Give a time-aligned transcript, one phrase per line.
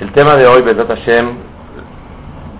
[0.00, 1.28] El tema de hoy, Besat Hashem,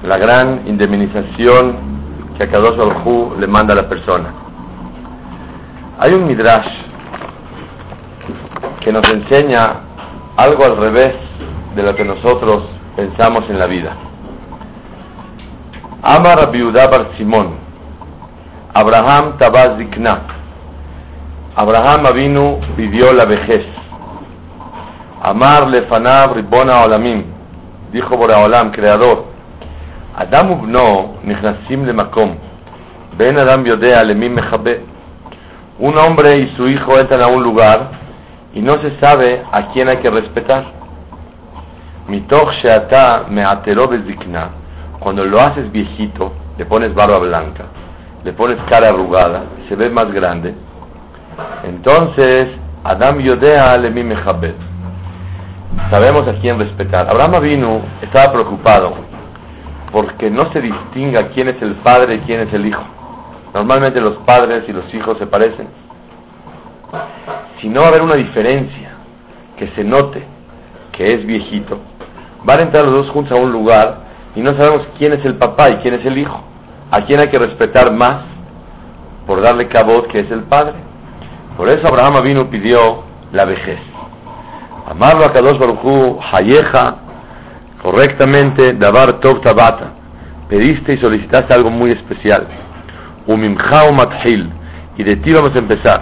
[0.02, 4.28] la gran indemnización que a Kadosh Baruj le manda a la persona.
[6.00, 6.68] Hay un midrash
[8.84, 9.62] que nos enseña
[10.36, 11.14] algo al revés
[11.76, 13.96] de lo que nosotros pensamos en la vida.
[16.02, 17.54] Amar Abiudá Bar Simón,
[18.74, 19.78] Abraham Tabaz.
[21.56, 23.64] Abraham Avinu vivió la vejez.
[25.22, 27.29] Amar Lefanab Ribona Olamim,
[27.92, 29.24] dijo Boraolam, creador.
[30.16, 32.34] Adam ubno nichnasim le makom,
[33.16, 34.84] ben Adam yodea lemim mechabe.
[35.78, 37.90] Un hombre y su hijo entran a un lugar
[38.54, 40.64] y no se sabe a quién hay que respetar.
[42.08, 44.60] Mitoch sheata me'atero bezikna
[45.00, 47.64] cuando lo haces viejito, le pones barba blanca,
[48.22, 50.54] le pones cara arrugada, se ve más grande,
[51.64, 52.48] entonces
[52.84, 54.69] Adam Yodea Lemi Mechabed.
[55.90, 57.08] Sabemos a quién respetar.
[57.08, 58.94] Abraham vino, estaba preocupado
[59.92, 62.82] porque no se distinga quién es el padre y quién es el hijo.
[63.54, 65.68] Normalmente los padres y los hijos se parecen.
[67.60, 68.90] Si no va a haber una diferencia
[69.56, 70.22] que se note
[70.92, 71.78] que es viejito,
[72.44, 73.98] van a entrar los dos juntos a un lugar
[74.34, 76.40] y no sabemos quién es el papá y quién es el hijo.
[76.92, 78.22] A quién hay que respetar más
[79.26, 80.74] por darle cabot que es el padre.
[81.56, 83.89] Por eso Abraham vino pidió la vejez.
[84.90, 86.96] Amarlo a Kadosh Baruchu, Hayeja,
[87.80, 89.92] correctamente, Dabar Tov Tabata.
[90.48, 92.44] Pediste y solicitaste algo muy especial.
[93.28, 94.50] Umimchau Mathil.
[94.96, 96.00] Y de ti vamos a empezar.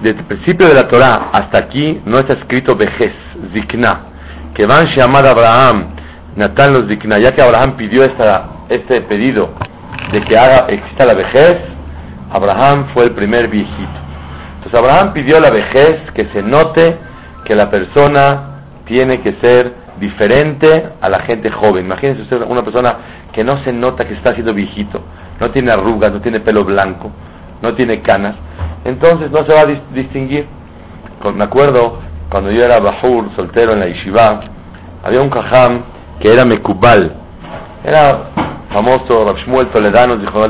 [0.00, 3.12] Desde el principio de la Torah hasta aquí no está escrito vejez,
[3.52, 4.00] zikna.
[4.54, 5.94] Que van llamar Abraham
[6.36, 9.50] Natán los digna, ya que Abraham pidió esta, este pedido
[10.10, 11.58] de que haga, exista la vejez,
[12.30, 14.00] Abraham fue el primer viejito.
[14.56, 17.11] Entonces Abraham pidió la vejez, que se note
[17.44, 21.86] que la persona tiene que ser diferente a la gente joven.
[21.86, 22.96] Imagínense usted una persona
[23.32, 25.00] que no se nota que está haciendo viejito,
[25.40, 27.10] no tiene arrugas, no tiene pelo blanco,
[27.62, 28.34] no tiene canas,
[28.84, 30.46] entonces no se va a distinguir.
[31.34, 34.40] Me acuerdo cuando yo era bajur, soltero en la yeshiva,
[35.04, 35.82] había un cajam
[36.20, 37.12] que era Mekubal.
[37.84, 38.30] Era
[38.72, 40.40] famoso Rav Shmuel Toledano, dijo.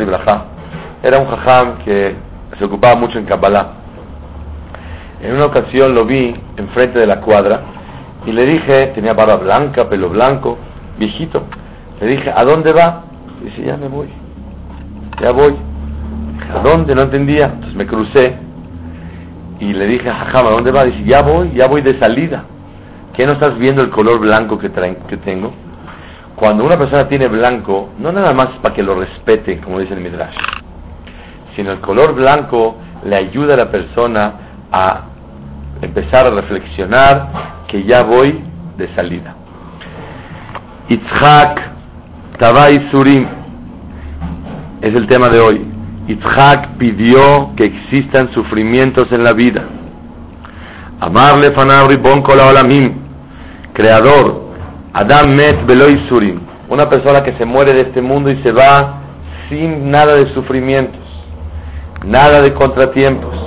[1.03, 2.15] Era un jajam que
[2.59, 3.82] se ocupaba mucho en Kabbalah.
[5.23, 7.63] En una ocasión lo vi enfrente de la cuadra
[8.27, 10.59] y le dije, tenía barba blanca, pelo blanco,
[10.99, 11.45] viejito.
[12.01, 13.05] Le dije, ¿a dónde va?
[13.43, 14.09] Dice, ya me voy,
[15.21, 15.55] ya voy.
[16.53, 16.95] ¿a dónde?
[16.95, 17.47] No entendía.
[17.47, 18.35] Entonces me crucé
[19.61, 20.85] y le dije, jajam, ¿a dónde va?
[20.85, 22.45] Dice, ya voy, ya voy de salida.
[23.17, 25.53] ¿Qué no estás viendo el color blanco que, que tengo?
[26.37, 30.01] Cuando una persona tiene blanco, no nada más para que lo respete, como dice el
[30.01, 30.35] Midrash,
[31.55, 34.33] sino el color blanco le ayuda a la persona
[34.73, 35.12] a
[35.83, 38.41] empezar a reflexionar que ya voy
[38.77, 39.35] de salida.
[40.89, 41.61] Itzhak
[42.39, 43.27] Tabay Surim
[44.81, 45.67] es el tema de hoy.
[46.09, 49.63] Itzhak pidió que existan sufrimientos en la vida.
[51.01, 53.03] Amarle fanabri bon olamim
[53.73, 54.53] creador,
[54.93, 59.01] Adam Met Beloy Surim, una persona que se muere de este mundo y se va
[59.49, 61.01] sin nada de sufrimientos,
[62.05, 63.42] nada de contratiempos.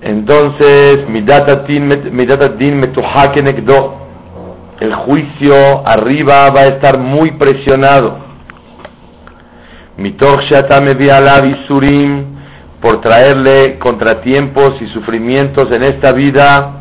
[0.00, 1.08] Entonces,
[4.80, 8.18] el juicio arriba va a estar muy presionado.
[12.80, 16.78] por traerle contratiempos y sufrimientos en esta vida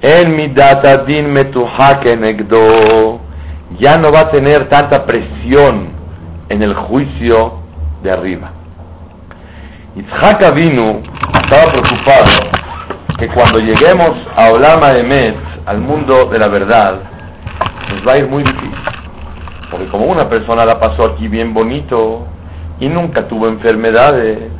[0.00, 0.48] en mi
[1.06, 1.32] din
[2.16, 3.20] negdo
[3.78, 5.90] ya no va a tener tanta presión
[6.48, 7.52] en el juicio
[8.02, 8.61] de arriba.
[9.94, 11.02] Itzhak vino
[11.42, 12.50] estaba preocupado
[13.18, 15.36] que cuando lleguemos a Olama Emet,
[15.66, 16.98] al mundo de la verdad,
[17.90, 18.72] nos va a ir muy difícil.
[19.70, 22.26] Porque como una persona la pasó aquí bien bonito
[22.80, 24.50] y nunca tuvo enfermedades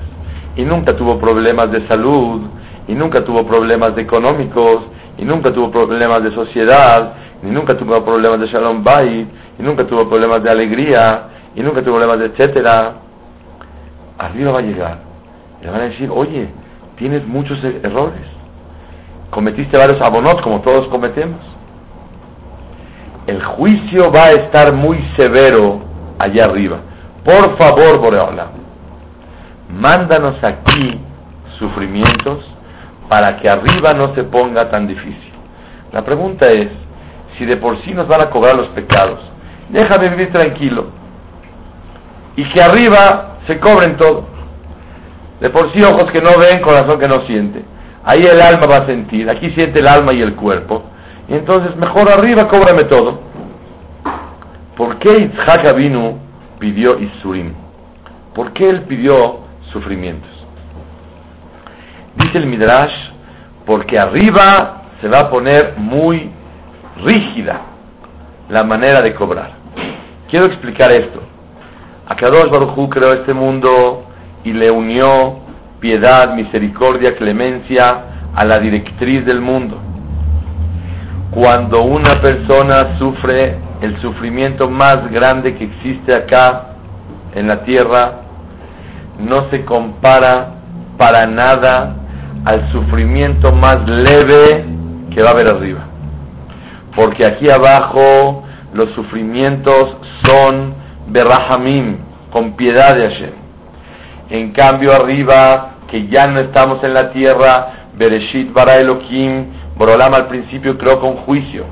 [0.54, 2.42] y nunca tuvo problemas de salud
[2.86, 4.82] y nunca tuvo problemas económicos
[5.16, 9.28] y nunca tuvo problemas de sociedad, ni nunca tuvo problemas de shalom bayit,
[9.58, 12.94] y nunca tuvo problemas de alegría, y nunca tuvo problemas de etcétera,
[14.18, 15.11] arriba va a llegar.
[15.62, 16.48] Le van a decir, oye,
[16.96, 18.26] tienes muchos e-, errores.
[19.30, 21.40] cometiste varios abonot como todos cometemos.
[23.26, 25.80] El juicio va a estar muy severo
[26.18, 26.78] allá arriba.
[27.24, 28.48] Por favor, Boreola,
[29.70, 31.00] mándanos aquí
[31.58, 32.44] sufrimientos
[33.08, 35.32] para que arriba no se ponga tan difícil.
[35.92, 36.68] La pregunta es,
[37.38, 39.20] si de por sí nos van a cobrar los pecados,
[39.70, 40.86] déjame vivir tranquilo
[42.36, 44.31] y que arriba se cobren todo.
[45.42, 47.64] De por sí ojos que no ven, corazón que no siente.
[48.04, 50.84] Ahí el alma va a sentir, aquí siente el alma y el cuerpo.
[51.28, 53.18] Y entonces mejor arriba cóbrame todo.
[54.76, 56.16] ¿Por qué Itzhak Abinu
[56.60, 57.54] pidió Isurim?
[58.36, 59.40] ¿Por qué él pidió
[59.72, 60.30] sufrimientos?
[62.14, 62.94] Dice el Midrash,
[63.66, 66.30] porque arriba se va a poner muy
[67.04, 67.62] rígida
[68.48, 69.50] la manera de cobrar.
[70.30, 71.20] Quiero explicar esto.
[72.06, 74.04] Akadosh Baruj creó este mundo
[74.44, 75.40] y le unió
[75.80, 78.04] piedad, misericordia, clemencia
[78.34, 79.78] a la directriz del mundo.
[81.32, 86.76] Cuando una persona sufre el sufrimiento más grande que existe acá
[87.34, 88.20] en la tierra,
[89.18, 90.54] no se compara
[90.98, 91.96] para nada
[92.44, 94.64] al sufrimiento más leve
[95.14, 95.80] que va a haber arriba.
[96.94, 98.44] Porque aquí abajo
[98.74, 100.74] los sufrimientos son
[101.08, 101.96] berrahamim,
[102.30, 103.41] con piedad de Hashem.
[104.32, 109.44] En cambio arriba que ya no estamos en la tierra, Bereshit bara Elohim,
[109.76, 111.66] Borolam al principio creó con juicio.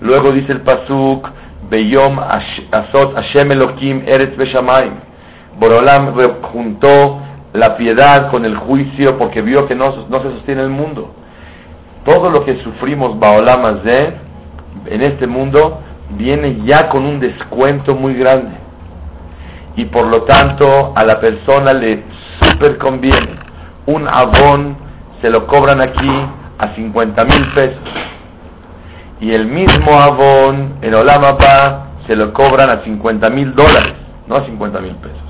[0.00, 1.28] Luego dice el Pasuk,
[1.70, 4.94] Beyom Asot Hashem Elohim Eretz Beshamayim.
[5.60, 6.16] Borolam
[6.52, 7.20] juntó
[7.52, 11.14] la piedad con el juicio porque vio que no, no se sostiene el mundo.
[12.04, 13.78] Todo lo que sufrimos Baolam
[14.84, 15.80] en este mundo
[16.16, 18.67] viene ya con un descuento muy grande.
[19.78, 22.02] Y por lo tanto a la persona le
[22.40, 23.38] super conviene.
[23.86, 24.76] Un abón
[25.22, 26.10] se lo cobran aquí
[26.58, 27.88] a 50 mil pesos.
[29.20, 33.94] Y el mismo abón en Olamapa se lo cobran a 50 mil dólares,
[34.26, 35.28] no a 50 mil pesos.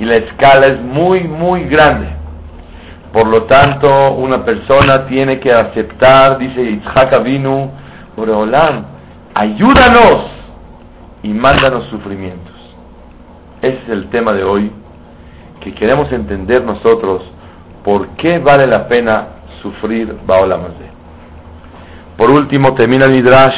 [0.00, 2.08] Y la escala es muy, muy grande.
[3.12, 7.70] Por lo tanto, una persona tiene que aceptar, dice Yitzhak Avinu,
[8.16, 8.86] Olam,
[9.34, 10.30] ayúdanos
[11.22, 12.49] y mándanos sufrimientos.
[13.62, 14.72] Ese es el tema de hoy
[15.60, 17.22] que queremos entender nosotros
[17.84, 19.28] por qué vale la pena
[19.62, 20.88] sufrir Baolamazé.
[22.16, 23.56] Por último, termina el Midrash,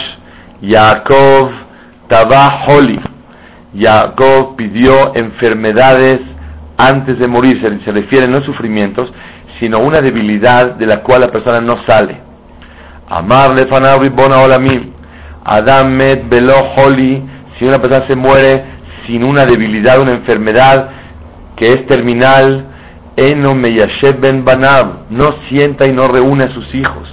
[0.63, 1.51] Yaakov
[2.09, 3.01] Tabah Holi.
[3.79, 6.19] Jacob pidió enfermedades
[6.77, 9.11] antes de morir, se, se refiere no a sufrimientos,
[9.59, 12.21] sino a una debilidad de la cual la persona no sale.
[13.09, 14.93] Amar lefanav bona olamim.
[15.45, 17.23] Adam met belo holi.
[17.59, 18.72] Si una persona se muere
[19.07, 20.91] sin una debilidad, una enfermedad,
[21.57, 22.67] que es terminal,
[23.17, 27.09] Eno Meyashev Ben Banab, no sienta y no reúne a sus hijos,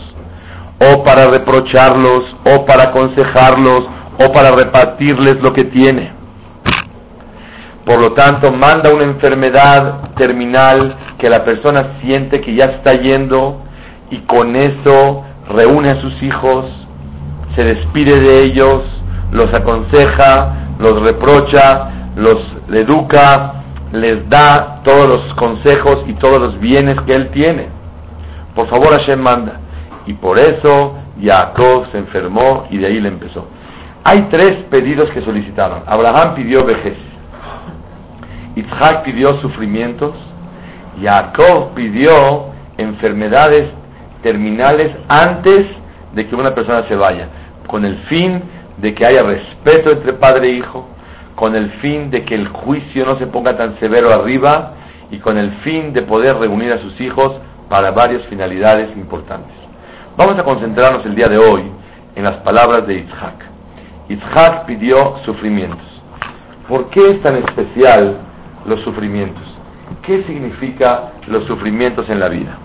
[0.80, 3.82] o para reprocharlos, o para aconsejarlos,
[4.20, 6.14] o para repartirles lo que tiene.
[7.86, 13.64] Por lo tanto, manda una enfermedad terminal que la persona siente que ya está yendo
[14.12, 16.66] y con eso reúne a sus hijos,
[17.56, 18.84] se despide de ellos,
[19.32, 22.38] los aconseja, los reprocha, los
[22.74, 23.54] educa,
[23.92, 27.68] les da todos los consejos y todos los bienes que él tiene.
[28.56, 29.60] Por favor, Hashem manda.
[30.06, 33.48] Y por eso Jacob se enfermó y de ahí le empezó.
[34.04, 35.84] Hay tres pedidos que solicitaron.
[35.86, 36.98] Abraham pidió vejez.
[38.56, 40.14] Isaac pidió sufrimientos.
[41.02, 43.70] Jacob pidió enfermedades
[44.24, 45.66] terminales antes
[46.14, 47.28] de que una persona se vaya,
[47.68, 48.42] con el fin
[48.82, 50.88] de que haya respeto entre padre e hijo,
[51.36, 54.74] con el fin de que el juicio no se ponga tan severo arriba
[55.12, 57.34] y con el fin de poder reunir a sus hijos
[57.70, 59.56] para varias finalidades importantes.
[60.18, 61.64] Vamos a concentrarnos el día de hoy
[62.16, 63.46] en las palabras de Isaac.
[64.10, 65.86] Isaac pidió sufrimientos.
[66.68, 68.18] ¿Por qué es tan especial
[68.66, 69.44] los sufrimientos?
[70.06, 72.58] ¿Qué significa los sufrimientos en la vida?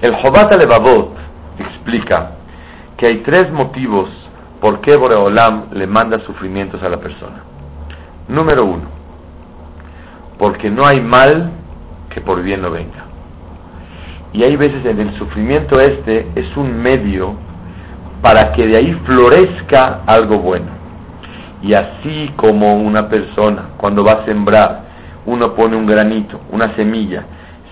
[0.00, 1.16] El Jobat Levavot
[1.58, 2.32] explica
[2.96, 4.08] que hay tres motivos
[4.66, 7.36] por qué Boreolam le manda sufrimientos a la persona.
[8.26, 8.82] Número uno,
[10.40, 11.52] porque no hay mal
[12.12, 13.04] que por bien no venga.
[14.32, 17.34] Y hay veces en el sufrimiento este es un medio
[18.20, 20.66] para que de ahí florezca algo bueno.
[21.62, 24.80] Y así como una persona cuando va a sembrar,
[25.26, 27.24] uno pone un granito, una semilla,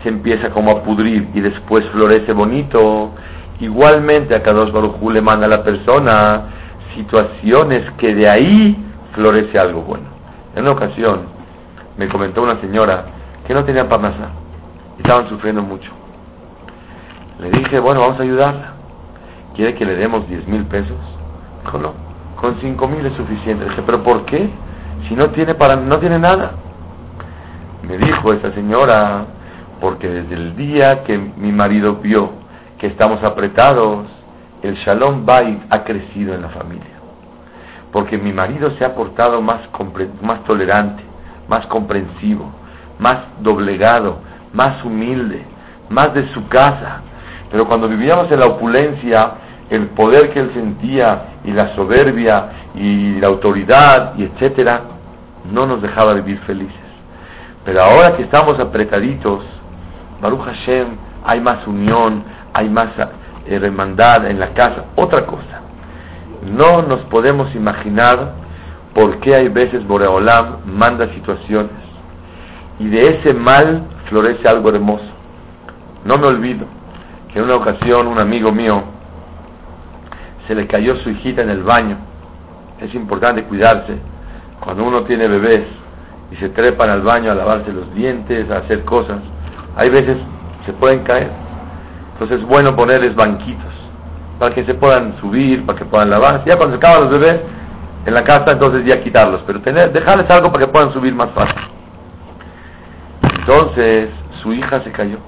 [0.04, 3.10] se empieza como a pudrir y después florece bonito,
[3.58, 6.53] igualmente a Kadosh Baruj le manda a la persona
[6.94, 8.76] situaciones que de ahí
[9.14, 10.06] florece algo bueno.
[10.54, 11.22] En una ocasión
[11.96, 13.04] me comentó una señora
[13.46, 14.30] que no tenía parnasá,
[14.98, 15.90] estaban sufriendo mucho.
[17.40, 18.72] Le dije, bueno, vamos a ayudarla.
[19.54, 20.96] ¿Quiere que le demos 10 mil pesos?
[21.64, 21.92] Dijo, no,
[22.40, 23.64] con 5 mil es suficiente.
[23.64, 24.48] Dije, ¿pero por qué?
[25.08, 26.52] Si no tiene, para, no tiene nada.
[27.86, 29.26] Me dijo esa señora,
[29.80, 32.30] porque desde el día que mi marido vio
[32.78, 34.06] que estamos apretados,
[34.64, 36.94] el Shalom Bait ha crecido en la familia.
[37.92, 39.60] Porque mi marido se ha portado más,
[40.22, 41.02] más tolerante,
[41.48, 42.50] más comprensivo,
[42.98, 44.20] más doblegado,
[44.54, 45.44] más humilde,
[45.90, 47.02] más de su casa.
[47.50, 49.32] Pero cuando vivíamos en la opulencia,
[49.68, 54.80] el poder que él sentía y la soberbia y la autoridad y etcétera,
[55.52, 56.74] no nos dejaba vivir felices.
[57.66, 59.44] Pero ahora que estamos apretaditos,
[60.22, 60.88] Baruch Hashem,
[61.26, 62.88] hay más unión, hay más
[63.46, 64.86] hermandad en la casa.
[64.96, 65.60] Otra cosa,
[66.44, 68.32] no nos podemos imaginar
[68.94, 71.72] por qué hay veces Boreolam manda situaciones
[72.78, 75.04] y de ese mal florece algo hermoso.
[76.04, 76.66] No me olvido
[77.32, 78.82] que en una ocasión un amigo mío
[80.46, 81.96] se le cayó su hijita en el baño.
[82.80, 83.96] Es importante cuidarse
[84.60, 85.66] cuando uno tiene bebés
[86.30, 89.18] y se trepan al baño a lavarse los dientes, a hacer cosas.
[89.76, 90.18] Hay veces
[90.66, 91.43] se pueden caer.
[92.24, 93.70] Entonces es bueno ponerles banquitos
[94.38, 96.48] para que se puedan subir, para que puedan lavarse.
[96.48, 97.38] Ya cuando se acaban los bebés
[98.06, 101.28] en la casa, entonces ya quitarlos, pero tener, dejarles algo para que puedan subir más
[101.34, 101.60] fácil.
[103.40, 104.08] Entonces
[104.42, 105.18] su hija se cayó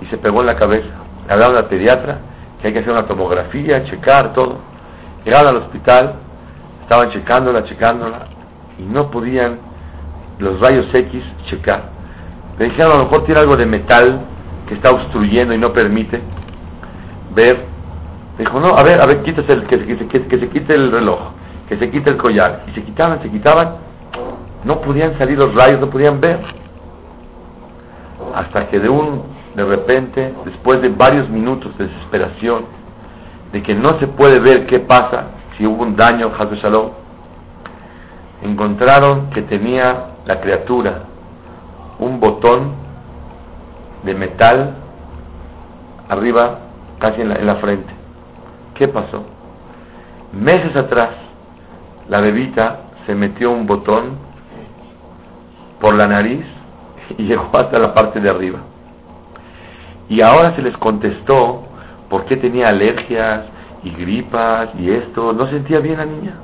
[0.00, 0.88] y se pegó en la cabeza.
[1.28, 2.18] Hablaron al pediatra
[2.62, 4.60] que hay que hacer una tomografía, checar todo.
[5.26, 6.14] Llegaron al hospital,
[6.80, 8.20] estaban checándola, checándola
[8.78, 9.58] y no podían
[10.38, 11.90] los rayos X checar.
[12.58, 14.28] Le dijeron a lo mejor tiene algo de metal
[14.66, 16.20] que está obstruyendo y no permite
[17.34, 17.66] ver.
[18.38, 20.90] Dijo, no, a ver, a ver, quítese el, que, que, que, que se quite el
[20.90, 21.20] reloj,
[21.68, 22.64] que se quite el collar.
[22.68, 23.76] Y se quitaban, se quitaban.
[24.64, 26.40] No podían salir los rayos, no podían ver.
[28.34, 29.22] Hasta que de un,
[29.54, 32.64] de repente, después de varios minutos de desesperación,
[33.52, 36.90] de que no se puede ver qué pasa, si hubo un daño, Hazu Shalom,
[38.42, 41.04] encontraron que tenía la criatura
[41.98, 42.83] un botón
[44.04, 44.74] de metal
[46.08, 46.58] arriba,
[46.98, 47.92] casi en la, en la frente.
[48.74, 49.24] ¿Qué pasó?
[50.32, 51.10] Meses atrás,
[52.08, 54.18] la bebita se metió un botón
[55.80, 56.44] por la nariz
[57.18, 58.60] y llegó hasta la parte de arriba.
[60.08, 61.62] Y ahora se les contestó
[62.10, 63.46] por qué tenía alergias
[63.82, 65.32] y gripas y esto.
[65.32, 66.34] No sentía bien la niña.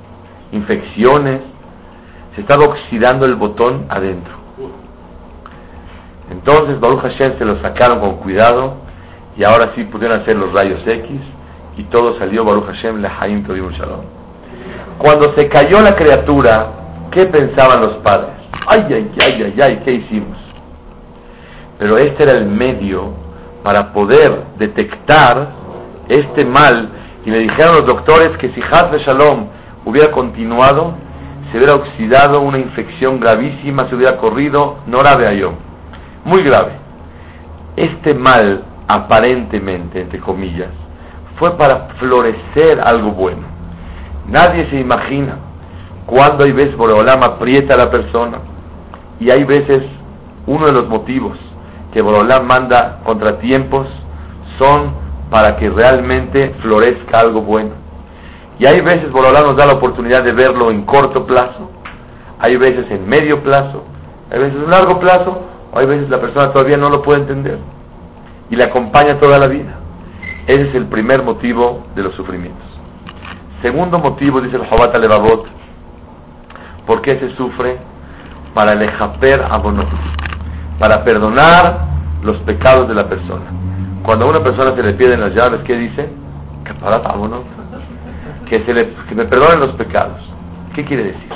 [0.52, 1.42] Infecciones.
[2.34, 4.39] Se estaba oxidando el botón adentro.
[6.30, 8.74] Entonces Baruch Hashem se lo sacaron con cuidado
[9.36, 11.10] y ahora sí pudieron hacer los rayos X
[11.76, 14.04] y todo salió Baruch Hashem Lehaim Tovim Shalom.
[14.98, 16.72] Cuando se cayó la criatura,
[17.10, 18.34] ¿qué pensaban los padres?
[18.66, 20.38] Ay, ay, ay, ay, ay, ¿qué hicimos?
[21.78, 23.12] Pero este era el medio
[23.64, 25.48] para poder detectar
[26.08, 26.90] este mal
[27.24, 29.46] y me dijeron los doctores que si de Shalom
[29.84, 30.94] hubiera continuado,
[31.50, 35.69] se hubiera oxidado una infección gravísima, se hubiera corrido, no grave a yo
[36.24, 36.72] muy grave.
[37.76, 40.70] Este mal, aparentemente, entre comillas,
[41.38, 43.42] fue para florecer algo bueno.
[44.26, 45.36] Nadie se imagina
[46.06, 48.38] cuando hay veces Boreolam aprieta a la persona
[49.18, 49.82] y hay veces
[50.46, 51.38] uno de los motivos
[51.92, 53.86] que Boreolam manda contratiempos
[54.58, 54.92] son
[55.30, 57.70] para que realmente florezca algo bueno.
[58.58, 61.70] Y hay veces Boreolam nos da la oportunidad de verlo en corto plazo,
[62.38, 63.84] hay veces en medio plazo,
[64.30, 67.58] hay veces en largo plazo, hay veces la persona todavía no lo puede entender
[68.50, 69.76] y le acompaña toda la vida.
[70.46, 72.66] Ese es el primer motivo de los sufrimientos.
[73.62, 75.46] Segundo motivo, dice el Jobat Levavot,
[76.86, 77.78] ¿por qué se sufre?
[78.54, 79.88] Para el ejaper abonot,
[80.80, 81.86] para perdonar
[82.22, 83.44] los pecados de la persona.
[84.02, 86.08] Cuando a una persona se le piden las llaves, ¿qué dice?
[88.48, 90.18] Que, se le, que me perdonen los pecados.
[90.74, 91.28] ¿Qué quiere decir?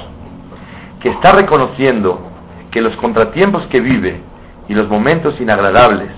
[1.00, 2.33] Que está reconociendo
[2.74, 4.20] que los contratiempos que vive
[4.68, 6.10] y los momentos inagradables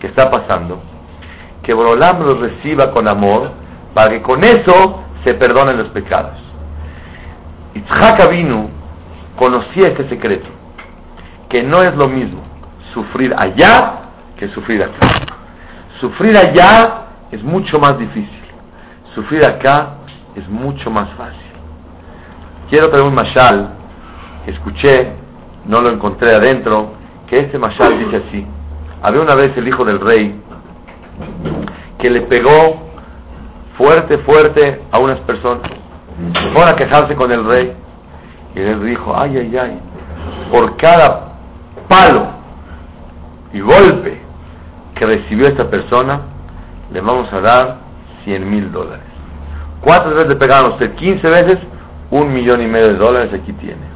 [0.00, 0.82] que está pasando,
[1.62, 3.50] que Borolam los reciba con amor
[3.94, 6.36] para que con eso se perdonen los pecados.
[7.74, 8.68] Itzhak Avinu
[9.36, 10.46] conocía este secreto,
[11.48, 12.42] que no es lo mismo
[12.92, 14.02] sufrir allá
[14.36, 15.08] que sufrir acá.
[16.00, 18.44] Sufrir allá es mucho más difícil,
[19.14, 19.94] sufrir acá
[20.36, 21.40] es mucho más fácil.
[22.68, 23.70] Quiero traer un mashal
[24.46, 25.23] escuché
[25.66, 26.92] no lo encontré adentro,
[27.28, 28.46] que este Mashal dice así.
[29.02, 30.40] Había una vez el hijo del rey
[31.98, 32.88] que le pegó
[33.76, 35.70] fuerte, fuerte a unas personas.
[36.54, 37.72] Fueron a quejarse con el rey.
[38.54, 39.80] Y él dijo, ay, ay, ay,
[40.52, 41.32] por cada
[41.88, 42.28] palo
[43.52, 44.20] y golpe
[44.94, 46.20] que recibió esta persona,
[46.92, 47.76] le vamos a dar
[48.24, 49.04] 100 mil dólares.
[49.80, 50.94] ¿Cuántas veces le pegaron a usted?
[50.94, 51.58] 15 veces,
[52.10, 53.93] un millón y medio de dólares aquí tiene.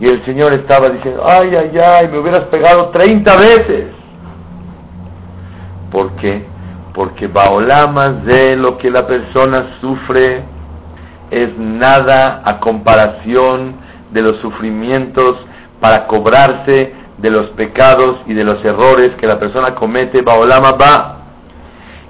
[0.00, 3.86] Y el Señor estaba diciendo, ay, ay, ay, me hubieras pegado 30 veces.
[5.90, 6.44] ¿Por qué?
[6.94, 10.44] Porque baolamas de lo que la persona sufre
[11.30, 13.76] es nada a comparación
[14.12, 15.36] de los sufrimientos
[15.80, 21.16] para cobrarse de los pecados y de los errores que la persona comete, Baolama va.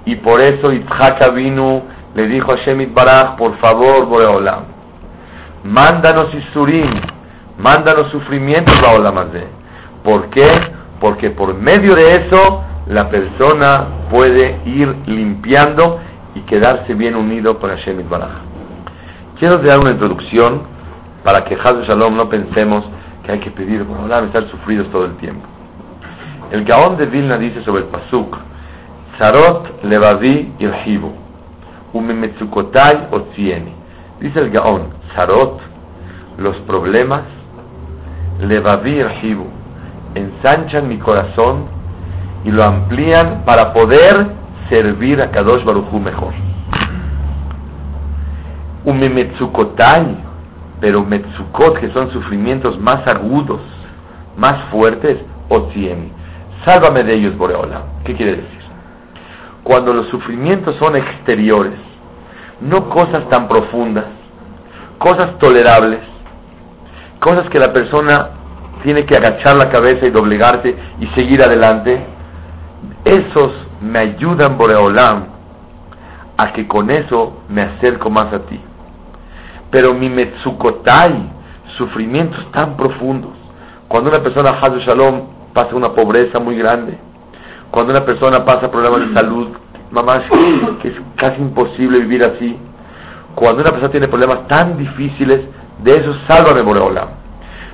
[0.05, 1.83] Y por eso Itzhak vino
[2.15, 4.63] le dijo a Shemit Baraj, por favor, Boreolam,
[5.63, 6.89] mándanos Isurim,
[7.59, 8.75] mándanos sufrimientos,
[9.31, 9.47] de
[10.03, 10.47] ¿Por qué?
[10.99, 15.99] Porque por medio de eso la persona puede ir limpiando
[16.35, 18.31] y quedarse bien unido con Hashem Baraj.
[19.39, 20.63] Quiero dar una introducción
[21.23, 22.83] para que Haz Shalom no pensemos
[23.23, 25.45] que hay que pedir por y estar sufridos todo el tiempo.
[26.51, 28.35] El Gaón de Vilna dice sobre el Pasuk,
[29.19, 31.11] Sarot levavi irhibu,
[31.93, 33.73] umemetzukotai otzieni.
[34.19, 35.59] Dice el Gaón, Sarot,
[36.37, 37.23] los problemas,
[38.39, 39.45] levavi irhibu,
[40.15, 41.65] ensanchan mi corazón
[42.45, 44.27] y lo amplían para poder
[44.69, 46.33] servir a Kadosh Baruchu mejor.
[48.85, 50.17] Umemetzukotai,
[50.79, 53.59] pero metzukot, que son sufrimientos más agudos,
[54.37, 55.17] más fuertes,
[55.49, 56.11] otzieni.
[56.65, 57.83] Sálvame de ellos, Boreola.
[58.05, 58.59] ¿Qué quiere decir?
[59.63, 61.77] Cuando los sufrimientos son exteriores,
[62.61, 64.05] no cosas tan profundas,
[64.97, 65.99] cosas tolerables,
[67.19, 68.29] cosas que la persona
[68.83, 71.99] tiene que agachar la cabeza y doblegarse y seguir adelante,
[73.03, 75.25] esos me ayudan, Boreolam,
[76.37, 78.59] a que con eso me acerco más a ti.
[79.71, 81.31] Pero mi metsukotai,
[81.77, 83.31] sufrimientos tan profundos,
[83.87, 85.21] cuando una persona, Hazu Shalom,
[85.53, 86.97] pasa una pobreza muy grande,
[87.71, 89.49] cuando una persona pasa problemas de salud,
[89.91, 90.23] mamá,
[90.81, 92.57] que es casi imposible vivir así,
[93.35, 95.41] cuando una persona tiene problemas tan difíciles,
[95.83, 97.09] de eso sálvame Boreolam.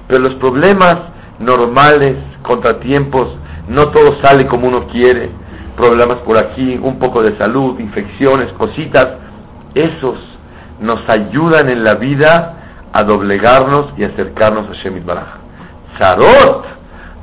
[0.07, 0.95] Pero los problemas
[1.39, 3.27] normales, contratiempos,
[3.67, 5.29] no todo sale como uno quiere,
[5.75, 9.07] problemas por aquí, un poco de salud, infecciones, cositas,
[9.73, 10.17] esos
[10.79, 12.55] nos ayudan en la vida
[12.93, 15.27] a doblegarnos y acercarnos a Shemit Baraj.
[15.99, 16.65] Sarot,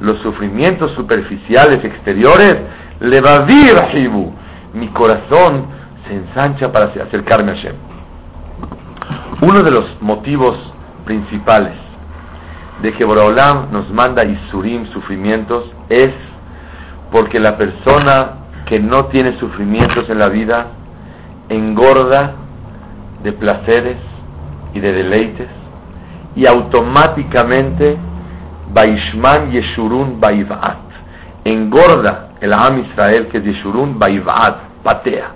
[0.01, 2.57] los sufrimientos superficiales exteriores,
[3.01, 4.33] le va a Hibu,
[4.75, 5.67] mi corazón
[6.07, 7.75] se ensancha para acercarme a Shem.
[9.43, 10.57] Uno de los motivos
[11.13, 11.75] principales.
[12.81, 16.11] De que Boraholam nos manda Isurim, sufrimientos, es
[17.11, 18.15] porque la persona
[18.67, 20.67] que no tiene sufrimientos en la vida
[21.51, 22.35] engorda
[23.23, 23.99] de placeres
[24.73, 25.49] y de deleites
[26.35, 27.99] y automáticamente
[28.73, 30.79] Baishman Yeshurun Baivat.
[31.45, 35.31] Engorda el Am Israel que es Yeshurun Baivat patea.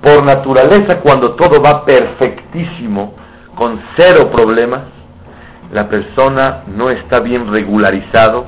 [0.00, 3.27] Por naturaleza cuando todo va perfectísimo
[3.58, 4.82] con cero problemas
[5.72, 8.46] la persona no está bien regularizado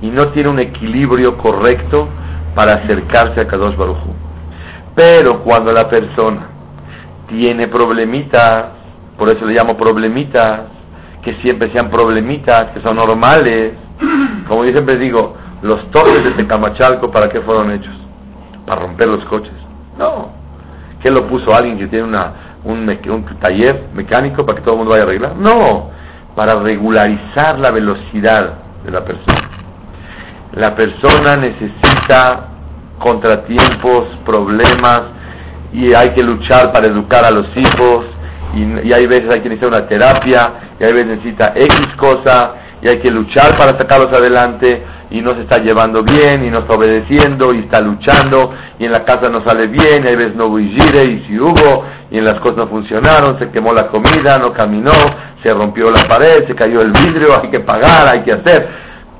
[0.00, 2.08] y no tiene un equilibrio correcto
[2.54, 4.14] para acercarse a Kadosh Baruchu.
[4.94, 6.46] Pero cuando la persona
[7.28, 8.68] tiene problemitas,
[9.18, 10.60] por eso le llamo problemitas,
[11.22, 13.74] que siempre sean problemitas, que son normales.
[14.48, 17.94] Como yo siempre digo, los toques de Tecamachalco, ¿para qué fueron hechos?
[18.66, 19.52] ¿Para romper los coches?
[19.98, 20.30] No.
[21.02, 24.78] ¿Qué lo puso alguien que tiene una, un, un taller mecánico para que todo el
[24.78, 25.36] mundo vaya a arreglar?
[25.36, 25.90] No.
[26.34, 29.50] Para regularizar la velocidad de la persona.
[30.52, 32.48] La persona necesita
[32.98, 35.02] contratiempos, problemas,
[35.72, 38.04] y hay que luchar para educar a los hijos
[38.54, 42.88] y, hay veces hay que necesitar una terapia y hay veces necesita X cosa y
[42.88, 46.74] hay que luchar para sacarlos adelante y no se está llevando bien y no está
[46.74, 50.46] obedeciendo y está luchando y en la casa no sale bien y hay veces no
[50.46, 50.76] hubo y
[51.28, 54.92] si hubo y en las cosas no funcionaron, se quemó la comida, no caminó,
[55.42, 58.68] se rompió la pared, se cayó el vidrio, hay que pagar, hay que hacer.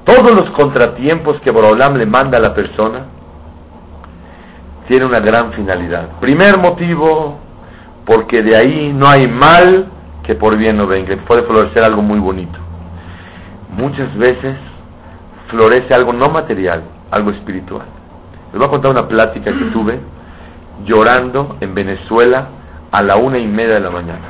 [0.05, 3.07] Todos los contratiempos que Borolam le manda a la persona,
[4.88, 6.18] tiene una gran finalidad.
[6.20, 7.38] Primer motivo,
[8.05, 9.87] porque de ahí no hay mal
[10.25, 12.59] que por bien no venga, puede florecer algo muy bonito.
[13.72, 14.56] Muchas veces
[15.48, 17.87] florece algo no material, algo espiritual.
[18.52, 20.00] Les voy a contar una plática que tuve
[20.85, 22.48] llorando en Venezuela
[22.90, 24.26] a la una y media de la mañana.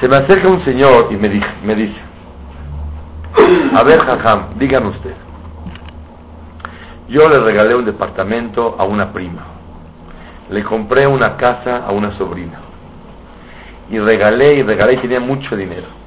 [0.00, 2.00] Se me acerca un señor y me, dice, me dice,
[3.74, 5.14] a ver, Jajam, dígame usted,
[7.08, 9.42] yo le regalé un departamento a una prima.
[10.50, 12.58] Le compré una casa a una sobrina.
[13.90, 16.01] Y regalé y regalé y tenía mucho dinero.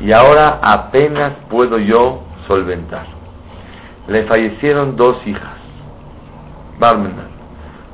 [0.00, 3.06] Y ahora apenas puedo yo solventar.
[4.08, 5.60] Le fallecieron dos hijas.
[6.78, 7.28] Barmena.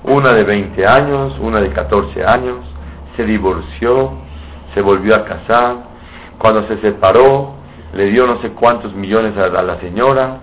[0.05, 2.59] una de 20 años, una de 14 años,
[3.17, 4.13] se divorció,
[4.75, 5.77] se volvió a casar,
[6.39, 7.55] cuando se separó,
[7.93, 10.39] le dio no sé cuántos millones a, la señora,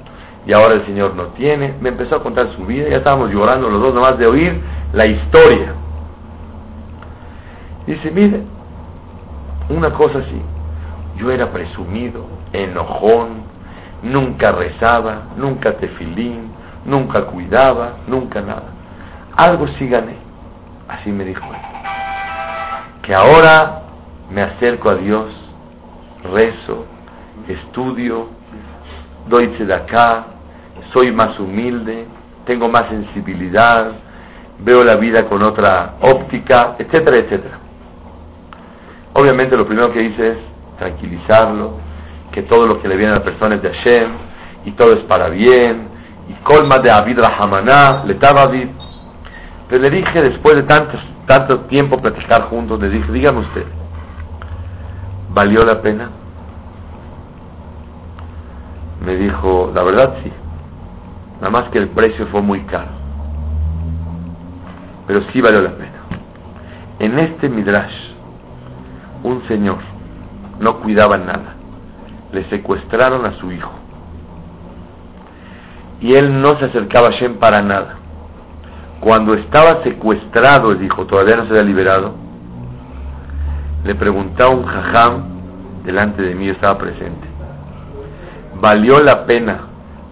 [0.45, 3.69] y ahora el señor no tiene, me empezó a contar su vida, ya estábamos llorando
[3.69, 4.59] los dos nomás de oír
[4.91, 5.73] la historia.
[7.87, 8.41] Dice, mire,
[9.69, 10.41] una cosa así,
[11.17, 13.43] yo era presumido, enojón,
[14.03, 16.51] nunca rezaba, nunca tefilín,
[16.85, 18.69] nunca cuidaba, nunca nada.
[19.37, 20.15] Algo sí gané,
[20.87, 21.61] así me dijo él.
[23.03, 23.81] Que ahora
[24.31, 25.31] me acerco a Dios,
[26.31, 26.85] rezo,
[27.47, 28.29] estudio,
[29.27, 30.25] doy de acá,
[30.93, 32.05] soy más humilde,
[32.45, 33.91] tengo más sensibilidad,
[34.59, 37.57] veo la vida con otra óptica, etcétera, etcétera.
[39.13, 40.37] Obviamente lo primero que hice es
[40.83, 41.77] tranquilizarlo,
[42.31, 44.11] que todo lo que le viene a la persona de Hashem,
[44.65, 45.87] y todo es para bien,
[46.29, 48.69] y colma de Avid Rahamaná, le David.
[49.69, 53.65] Pero le dije, después de tanto, tanto tiempo platicar juntos, le dije, dígame usted,
[55.29, 56.09] ¿valió la pena?
[59.05, 60.31] Me dijo, la verdad sí,
[61.41, 62.91] nada más que el precio fue muy caro,
[65.07, 65.91] pero sí valió la pena.
[66.99, 67.93] En este Midrash,
[69.23, 69.92] un señor
[70.63, 71.55] no cuidaba nada,
[72.31, 73.83] le secuestraron a su hijo
[76.03, 77.95] y él no se acercaba a Shem para nada.
[78.99, 82.13] Cuando estaba secuestrado, el hijo todavía no se había liberado,
[83.85, 85.23] le preguntaba un jajam
[85.85, 87.27] delante de mí, estaba presente.
[88.59, 89.61] ¿Valió la pena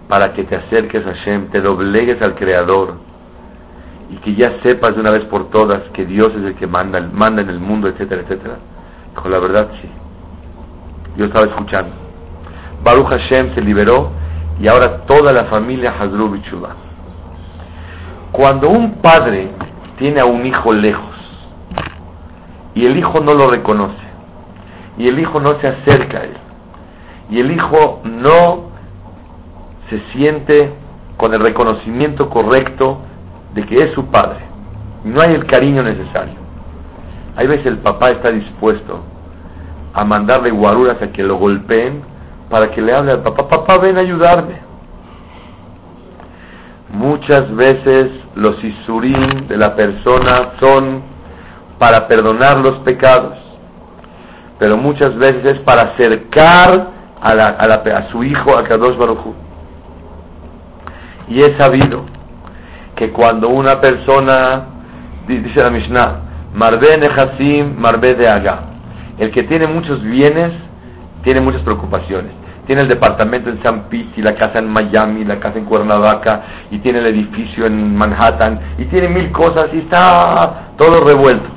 [0.08, 2.96] para que te acerques a Shem, te doblegues al Creador
[4.10, 7.00] y que ya sepas de una vez por todas que Dios es el que manda,
[7.00, 8.56] manda en el mundo, etcétera, etcétera?
[9.14, 9.88] Dijo, la verdad sí.
[11.16, 11.92] Yo estaba escuchando.
[12.84, 14.10] Baruch Hashem se liberó
[14.60, 16.70] y ahora toda la familia Hazru Bichubá.
[18.32, 19.50] Cuando un padre
[19.98, 21.16] tiene a un hijo lejos
[22.74, 24.02] y el hijo no lo reconoce
[24.96, 26.36] y el hijo no se acerca a él
[27.30, 28.70] y el hijo no
[29.90, 30.72] se siente
[31.16, 32.98] con el reconocimiento correcto
[33.54, 34.40] de que es su padre,
[35.04, 36.34] no hay el cariño necesario.
[37.36, 39.11] Hay veces el papá está dispuesto
[39.94, 42.02] a mandarle guaruras a que lo golpeen
[42.50, 44.56] para que le hable al papá, papá ven a ayudarme.
[46.92, 51.02] Muchas veces los isurim de la persona son
[51.78, 53.38] para perdonar los pecados,
[54.58, 59.34] pero muchas veces es para acercar a, a, su hijo a Kadosh Baruj
[61.28, 62.04] Y es sabido
[62.96, 64.66] que cuando una persona,
[65.26, 66.20] dice la Mishnah,
[66.54, 68.28] Marbe Nehasim, Marbe de
[69.22, 70.52] el que tiene muchos bienes,
[71.22, 72.32] tiene muchas preocupaciones
[72.66, 76.42] tiene el departamento en San Pete y la casa en Miami, la casa en Cuernavaca
[76.70, 81.48] y tiene el edificio en Manhattan y tiene mil cosas y está todo revuelto.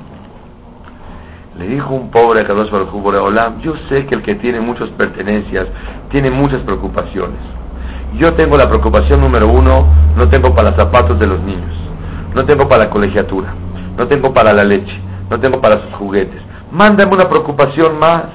[1.57, 2.91] Le dijo un pobre a Kadosh Baruj
[3.61, 5.67] yo sé que el que tiene muchas pertenencias
[6.09, 7.39] tiene muchas preocupaciones.
[8.17, 11.75] Yo tengo la preocupación número uno, no tengo para los zapatos de los niños,
[12.33, 13.53] no tengo para la colegiatura,
[13.97, 14.99] no tengo para la leche,
[15.29, 16.41] no tengo para sus juguetes.
[16.71, 18.25] Mándame una preocupación más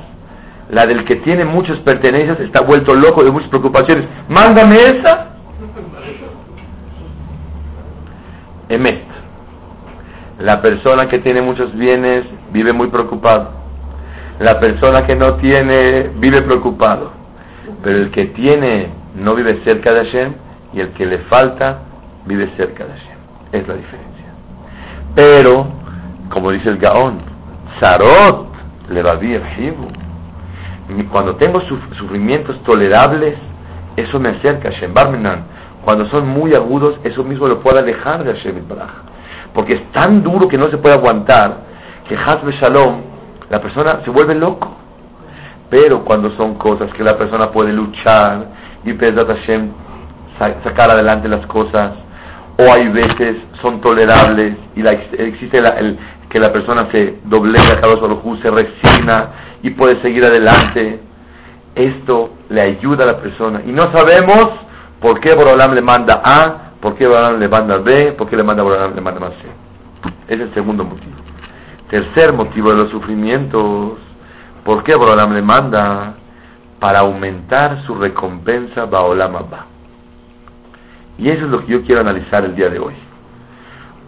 [0.70, 4.08] la del que tiene muchas pertenencias está vuelto loco de muchas preocupaciones.
[4.28, 5.30] Mándame esa.
[8.68, 9.02] Emet.
[10.38, 13.50] La persona que tiene muchos bienes vive muy preocupado.
[14.38, 17.12] La persona que no tiene vive preocupado.
[17.82, 20.34] Pero el que tiene no vive cerca de Hashem
[20.72, 21.80] y el que le falta
[22.26, 23.18] vive cerca de Hashem.
[23.52, 24.26] Es la diferencia.
[25.16, 25.66] Pero,
[26.32, 27.29] como dice el Gaón,
[27.80, 28.48] Zarot
[28.90, 29.02] le
[31.10, 31.60] cuando tengo
[31.98, 33.36] sufrimientos tolerables,
[33.96, 34.92] eso me acerca a Hashem.
[34.92, 35.44] Barmenan,
[35.84, 38.90] cuando son muy agudos, eso mismo lo puede alejar de Hashem Baraj.
[39.54, 41.58] Porque es tan duro que no se puede aguantar
[42.08, 43.02] que Hasbe Shalom,
[43.48, 44.76] la persona se vuelve loco.
[45.70, 48.46] Pero cuando son cosas que la persona puede luchar
[48.84, 49.70] y Pesat Hashem
[50.64, 51.92] sacar adelante las cosas,
[52.58, 55.98] o hay veces son tolerables y la, existe el,
[56.30, 59.30] que la persona se doblega a Kadosh Baruj se resigna
[59.62, 61.00] y puede seguir adelante.
[61.74, 63.62] Esto le ayuda a la persona.
[63.66, 64.46] Y no sabemos
[65.00, 68.44] por qué Borolam le manda A, por qué Borolam le manda B, por qué le
[68.44, 69.48] manda Borolam le manda más C.
[70.28, 71.16] Es el segundo motivo.
[71.90, 73.98] Tercer motivo de los sufrimientos,
[74.64, 76.14] ¿por qué Borolam le manda?
[76.78, 79.66] Para aumentar su recompensa Baolam Abba.
[81.18, 82.94] Y eso es lo que yo quiero analizar el día de hoy.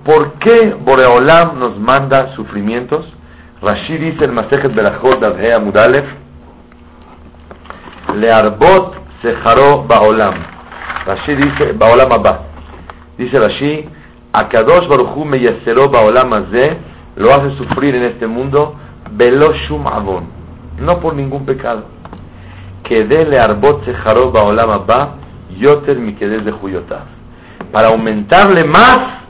[0.05, 3.07] ¿Por qué Boreolam nos manda sufrimientos?
[3.61, 6.05] Rashi dice el Masejet Berachot Davhea Mudalef,
[8.17, 10.35] Learbot Sejaro Baolam.
[11.07, 12.43] Rashi dice, Baolam Abba.
[13.17, 13.88] Dice Rashi,
[14.33, 16.31] Akadosh Baruchu Meyasero Baolam
[17.15, 18.75] lo hace sufrir en este mundo
[19.12, 20.25] Beloshum Avon,
[20.81, 21.85] no por ningún pecado.
[22.83, 25.15] Que dele arbot sejarob Baolam Abba
[25.59, 27.05] Yoter Mikedes de Juyotav.
[27.71, 29.22] Para aumentarle más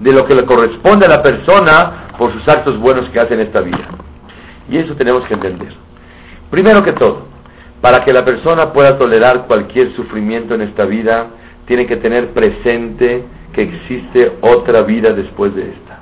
[0.00, 3.40] de lo que le corresponde a la persona por sus actos buenos que hace en
[3.40, 3.86] esta vida.
[4.68, 5.72] Y eso tenemos que entender.
[6.50, 7.28] Primero que todo,
[7.80, 11.28] para que la persona pueda tolerar cualquier sufrimiento en esta vida,
[11.66, 16.00] tiene que tener presente que existe otra vida después de esta.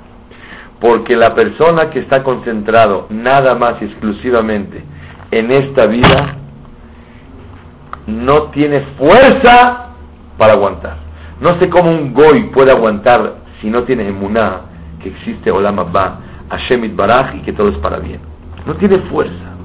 [0.79, 4.81] Porque la persona que está concentrado nada más y exclusivamente
[5.31, 6.37] en esta vida,
[8.07, 9.89] no tiene fuerza
[10.37, 10.97] para aguantar.
[11.39, 14.61] No sé cómo un goy puede aguantar si no tiene emuná
[15.01, 16.19] que existe Olam Abba,
[16.49, 18.19] Hashem Baraj y que todo es para bien.
[18.65, 19.55] No tiene fuerza.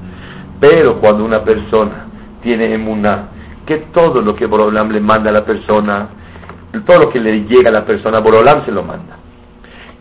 [0.61, 2.07] Pero cuando una persona
[2.43, 3.29] tiene emuná,
[3.67, 6.09] que todo lo que Borolam le manda a la persona,
[6.87, 9.17] todo lo que le llega a la persona, Borolam se lo manda.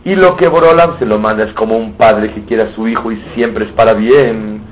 [0.04, 2.86] Y lo que Borolam se lo manda es como un padre que quiere a su
[2.86, 4.62] hijo y siempre es para bien.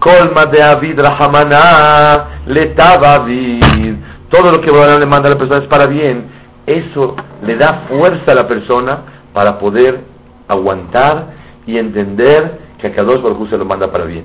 [0.00, 3.94] Colma de Avid Rahamana, Letavavid.
[4.28, 6.24] Todo lo que Borolam le manda a la persona es para bien.
[6.66, 10.00] Eso le da fuerza a la persona para poder
[10.48, 11.26] aguantar
[11.66, 14.24] y entender que a Kadosh Baruj se lo manda para bien.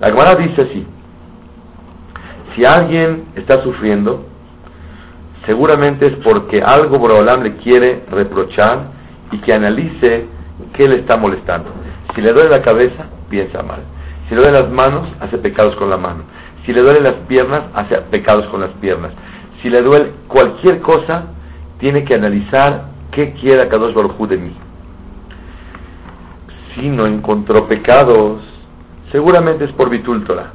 [0.00, 0.86] La Gemara dice así:
[2.54, 4.26] si alguien está sufriendo,
[5.46, 8.90] seguramente es porque algo Borolam le quiere reprochar
[9.30, 10.26] y que analice
[10.74, 11.70] qué le está molestando.
[12.14, 13.80] Si le duele la cabeza, piensa mal.
[14.28, 16.24] Si le duele las manos, hace pecados con la mano.
[16.66, 19.12] Si le duele las piernas, hace pecados con las piernas.
[19.62, 21.24] Si le duele cualquier cosa,
[21.82, 24.52] tiene que analizar qué quiere Kadosh Baruj de mí.
[26.74, 28.40] Si no encontró pecados,
[29.10, 30.52] seguramente es por Bitúltora.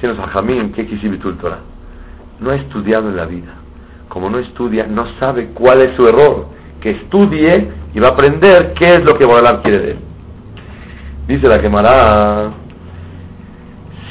[0.00, 1.58] Si no Jamín, ¿qué quisi Bitúltora?
[2.40, 3.52] No ha estudiado en la vida.
[4.08, 6.46] Como no estudia, no sabe cuál es su error.
[6.80, 9.98] Que estudie y va a aprender qué es lo que Borolam quiere de él.
[11.28, 12.52] Dice la quemará,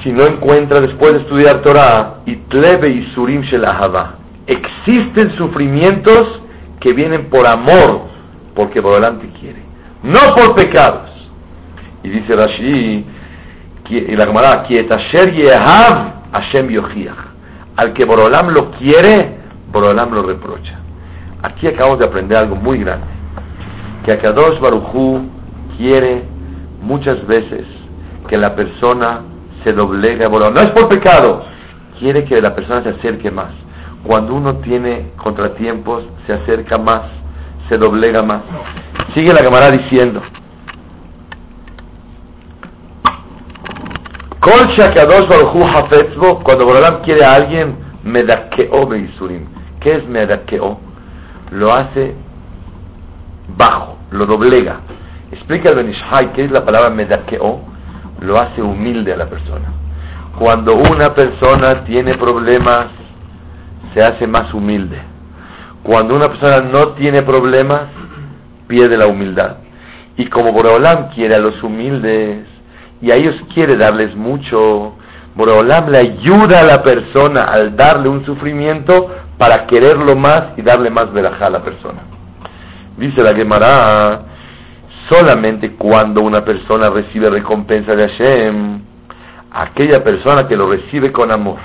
[0.04, 6.43] si no encuentra después de estudiar Torah, Itlebe y Surim Shelahava, existen sufrimientos
[6.84, 8.10] que vienen por amor,
[8.54, 9.64] porque Borolam te quiere,
[10.04, 11.10] no por pecados.
[12.04, 13.06] Y dice Rashi,
[13.90, 14.66] y la Gemara,
[16.34, 16.70] Hashem
[17.78, 19.38] Al que Borolam lo quiere,
[19.72, 20.78] Borolam lo reprocha.
[21.42, 23.08] Aquí acabamos de aprender algo muy grande.
[24.06, 25.30] Que Akadosh Barujú
[25.78, 26.24] quiere
[26.82, 27.66] muchas veces
[28.28, 29.22] que la persona
[29.64, 30.54] se doblegue a Borolam.
[30.54, 31.46] No es por pecado,
[32.00, 33.63] quiere que la persona se acerque más.
[34.04, 37.04] Cuando uno tiene contratiempos, se acerca más,
[37.70, 38.42] se doblega más.
[39.16, 40.22] Sigue la cámara diciendo.
[46.44, 49.46] Cuando Borolam quiere a alguien, Medakeo Beisurim.
[49.80, 50.80] ¿Qué es Medakeo?
[51.52, 52.16] Lo hace
[53.58, 54.82] bajo, lo doblega.
[55.32, 57.62] Explica el Benishai qué es la palabra Medakeo.
[58.20, 59.72] Lo hace humilde a la persona.
[60.38, 62.88] Cuando una persona tiene problemas,
[63.94, 64.98] se hace más humilde.
[65.84, 67.90] Cuando una persona no tiene problemas,
[68.68, 69.58] pierde la humildad.
[70.18, 72.48] Y como Boreolam quiere a los humildes
[73.02, 74.96] y a ellos quiere darles mucho,
[75.36, 80.90] Boreolam le ayuda a la persona al darle un sufrimiento para quererlo más y darle
[80.90, 82.02] más verajá a la persona.
[82.98, 84.22] Dice la Gemara,
[85.10, 88.82] solamente cuando una persona recibe recompensa de Hashem,
[89.52, 91.58] aquella persona que lo recibe con amor,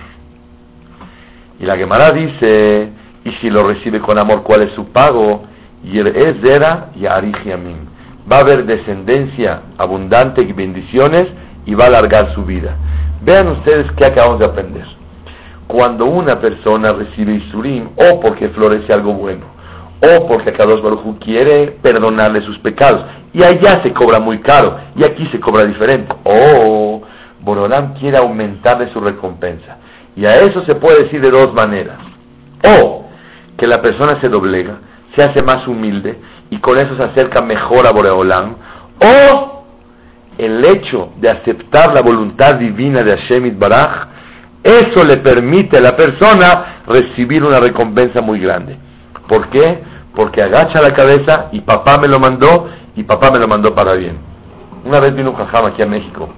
[1.61, 2.89] y la Gemara dice,
[3.25, 5.45] y si lo recibe con amor, ¿cuál es su pago?
[5.85, 7.79] Y Zera y Arijiamim.
[8.31, 11.25] Va a haber descendencia abundante y bendiciones
[11.67, 12.77] y va a alargar su vida.
[13.23, 14.87] Vean ustedes qué acabamos de aprender.
[15.67, 19.45] Cuando una persona recibe Isurim, o porque florece algo bueno,
[20.01, 25.03] o porque Kadosh Baruj quiere perdonarle sus pecados, y allá se cobra muy caro, y
[25.03, 27.03] aquí se cobra diferente, o
[27.41, 29.77] Borodam quiere aumentarle su recompensa.
[30.19, 31.97] Y a eso se puede decir de dos maneras.
[32.81, 33.05] O
[33.57, 34.79] que la persona se doblega,
[35.15, 36.19] se hace más humilde
[36.51, 38.57] y con eso se acerca mejor a Boreolam.
[39.01, 39.65] O
[40.37, 44.09] el hecho de aceptar la voluntad divina de Hashem Baraj,
[44.65, 48.77] eso le permite a la persona recibir una recompensa muy grande.
[49.29, 49.85] ¿Por qué?
[50.17, 53.95] Porque agacha la cabeza y papá me lo mandó y papá me lo mandó para
[53.95, 54.19] bien.
[54.85, 56.29] Una vez vino un jajam aquí a México.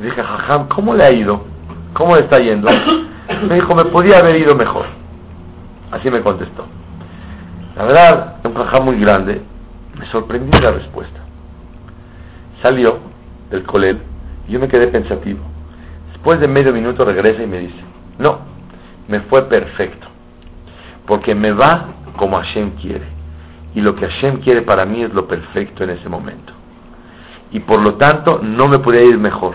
[0.00, 1.51] Le dije, jajam, ¿cómo le ha ido?
[2.02, 2.68] ¿Cómo le está yendo?
[3.46, 4.86] Me dijo, me podía haber ido mejor.
[5.92, 6.66] Así me contestó.
[7.76, 9.40] La verdad, un cajá muy grande,
[9.96, 11.20] me sorprendió la respuesta.
[12.60, 12.98] Salió
[13.50, 14.00] del colel
[14.48, 15.38] y yo me quedé pensativo.
[16.12, 17.80] Después de medio minuto regresa y me dice,
[18.18, 18.38] no,
[19.06, 20.08] me fue perfecto,
[21.06, 21.86] porque me va
[22.16, 23.06] como Hashem quiere.
[23.76, 26.52] y lo que Hashem quiere para mí es lo perfecto en ese momento.
[27.52, 29.54] Y por lo tanto no me podía ir mejor,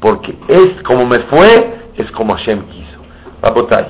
[0.00, 2.98] porque es como me fue, es como Hashem quiso.
[3.42, 3.86] Babotay,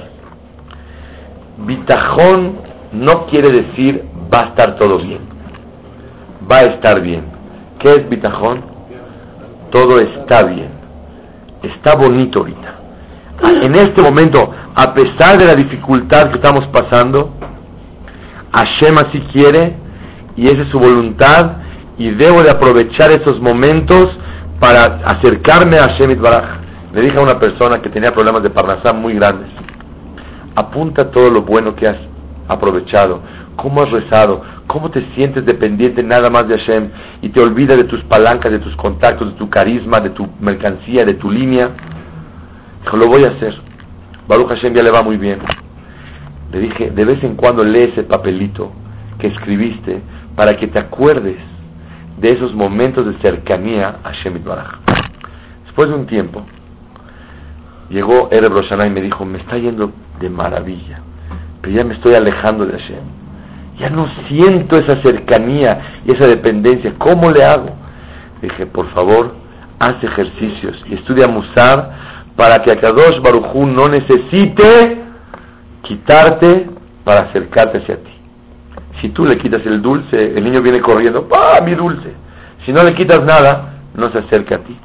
[1.59, 2.59] bitajón
[2.93, 5.21] no quiere decir va a estar todo bien,
[6.51, 7.25] va a estar bien.
[7.79, 8.63] ¿Qué es bitajón?
[9.71, 10.71] Todo está bien,
[11.63, 12.75] está bonito ahorita.
[13.63, 17.35] En este momento, a pesar de la dificultad que estamos pasando,
[18.53, 19.77] Hashem así quiere
[20.37, 21.57] y esa es su voluntad
[21.99, 24.07] y debo de aprovechar esos momentos
[24.61, 26.64] para acercarme a Hashem Baraj.
[26.95, 29.49] Le dije a una persona que tenía problemas de parnasá muy grandes,
[30.55, 31.97] apunta todo lo bueno que has
[32.47, 33.21] aprovechado,
[33.57, 36.91] cómo has rezado, cómo te sientes dependiente nada más de Hashem
[37.23, 41.05] y te olvidas de tus palancas, de tus contactos, de tu carisma, de tu mercancía,
[41.05, 41.71] de tu línea.
[42.83, 43.55] Dijo, lo voy a hacer.
[44.29, 45.41] Baruch Hashem ya le va muy bien.
[46.53, 48.71] Le dije, de vez en cuando lee ese papelito
[49.19, 50.01] que escribiste
[50.37, 51.39] para que te acuerdes
[52.19, 54.79] de esos momentos de cercanía a Shemit Baraj.
[55.65, 56.47] Después de un tiempo,
[57.91, 61.01] llegó Roshaná y me dijo, me está yendo de maravilla,
[61.61, 63.05] pero ya me estoy alejando de Hashem.
[63.79, 66.95] Ya no siento esa cercanía y esa dependencia.
[66.99, 67.71] ¿Cómo le hago?
[68.41, 69.35] Dije, por favor,
[69.81, 71.91] haz ejercicios y estudia Musar
[72.37, 75.03] para que Akadosh Barujú no necesite
[75.83, 76.71] quitarte
[77.05, 78.11] para acercarte hacia ti.
[79.01, 82.13] Si tú le quitas el dulce, el niño viene corriendo, ¡ah, mi dulce!
[82.65, 84.77] Si no le quitas nada, no se acerca a ti.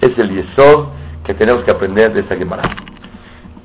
[0.00, 0.88] Es el yesod
[1.24, 2.62] que tenemos que aprender de esta Gemara.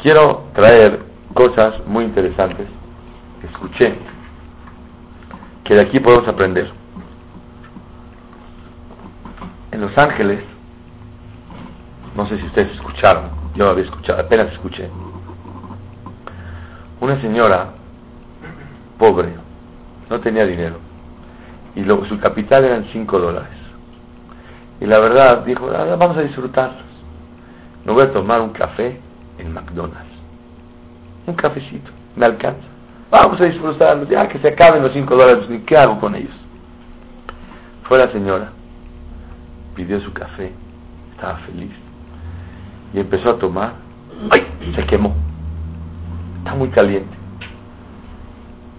[0.02, 1.00] Quiero traer
[1.34, 2.68] cosas muy interesantes
[3.44, 3.94] escuché,
[5.64, 6.70] que de aquí podemos aprender.
[9.72, 10.44] En Los Ángeles,
[12.16, 14.90] no sé si ustedes escucharon, yo había escuchado, apenas escuché,
[17.00, 17.74] una señora
[18.98, 19.34] pobre,
[20.10, 20.78] no tenía dinero,
[21.76, 23.58] y su capital eran 5 dólares.
[24.82, 26.89] Y la verdad dijo, ah, vamos a disfrutarlos.
[27.86, 29.00] Me voy a tomar un café
[29.38, 30.10] en McDonald's.
[31.26, 32.68] Un cafecito, me alcanza.
[33.12, 36.36] Vamos a disfrutarlos, ya que se acaben los 5 dólares, ¿qué hago con ellos?
[37.84, 38.52] Fue la señora,
[39.76, 40.52] pidió su café,
[41.12, 41.72] estaba feliz,
[42.94, 43.74] y empezó a tomar.
[44.30, 44.74] ¡Ay!
[44.76, 45.16] Se quemó
[46.40, 47.16] está muy caliente.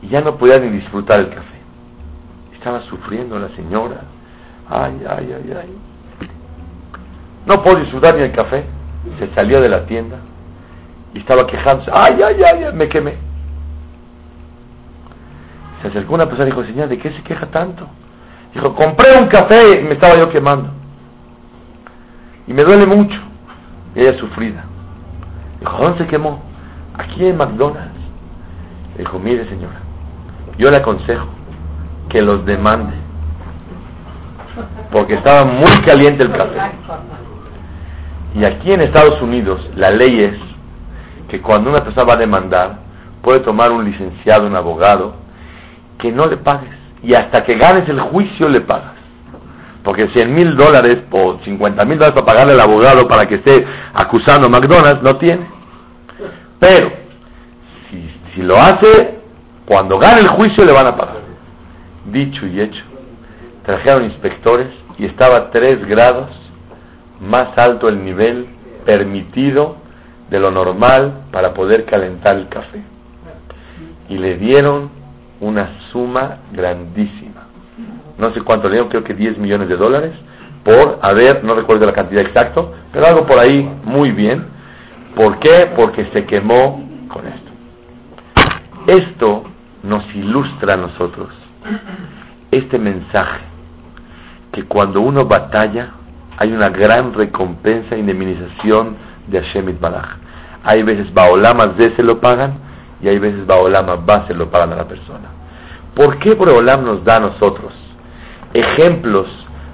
[0.02, 1.60] Y ya no podía ni disfrutar el café.
[2.54, 4.02] Estaba sufriendo la señora.
[4.68, 5.78] Ay, ay, ay, ay.
[7.46, 8.64] No puedo disfrutar ni el café.
[9.18, 10.16] Se salió de la tienda
[11.14, 11.90] y estaba quejándose.
[11.94, 13.14] Ay, ay, ay, me quemé.
[15.82, 17.86] Se acercó una persona y dijo, señor, ¿de qué se queja tanto?
[18.54, 20.70] Dijo, compré un café y me estaba yo quemando.
[22.46, 23.18] Y me duele mucho.
[23.94, 24.64] Y ella sufrida.
[25.60, 26.50] Dijo, ¿dónde se quemó?
[27.00, 28.00] aquí en McDonald's.
[28.98, 29.80] dijo, mire señora,
[30.58, 31.26] yo le aconsejo
[32.08, 32.94] que los demande,
[34.92, 36.60] porque estaba muy caliente el café.
[38.34, 40.34] Y aquí en Estados Unidos la ley es
[41.28, 42.78] que cuando una persona va a demandar,
[43.22, 45.14] puede tomar un licenciado, un abogado,
[45.98, 46.70] que no le pagues.
[47.02, 48.94] Y hasta que ganes el juicio le pagas.
[49.82, 53.66] Porque 100 mil dólares o 50 mil dólares para pagarle al abogado para que esté
[53.94, 55.46] acusando a McDonald's no tiene.
[56.58, 56.92] Pero,
[57.88, 59.20] si, si lo hace,
[59.66, 61.20] cuando gane el juicio le van a pagar.
[62.06, 62.82] Dicho y hecho,
[63.64, 66.39] trajeron inspectores y estaba tres grados
[67.20, 68.46] más alto el nivel
[68.84, 69.76] permitido
[70.30, 72.82] de lo normal para poder calentar el café.
[74.08, 74.90] Y le dieron
[75.40, 77.46] una suma grandísima.
[78.18, 80.12] No sé cuánto le dieron, creo que 10 millones de dólares
[80.64, 84.60] por haber, no recuerdo la cantidad exacta, pero algo por ahí muy bien
[85.14, 85.70] ¿Por qué?
[85.76, 87.50] Porque se quemó con esto.
[88.86, 89.44] Esto
[89.82, 91.30] nos ilustra a nosotros
[92.50, 93.40] este mensaje
[94.52, 95.90] que cuando uno batalla
[96.40, 100.16] hay una gran recompensa e indemnización de Hashem Baraj.
[100.64, 102.54] Hay veces Baolama Z se lo pagan
[103.02, 105.28] y hay veces Baolama Ba se lo pagan a la persona.
[105.94, 107.74] ¿Por qué Baolam nos da a nosotros
[108.54, 109.26] ejemplos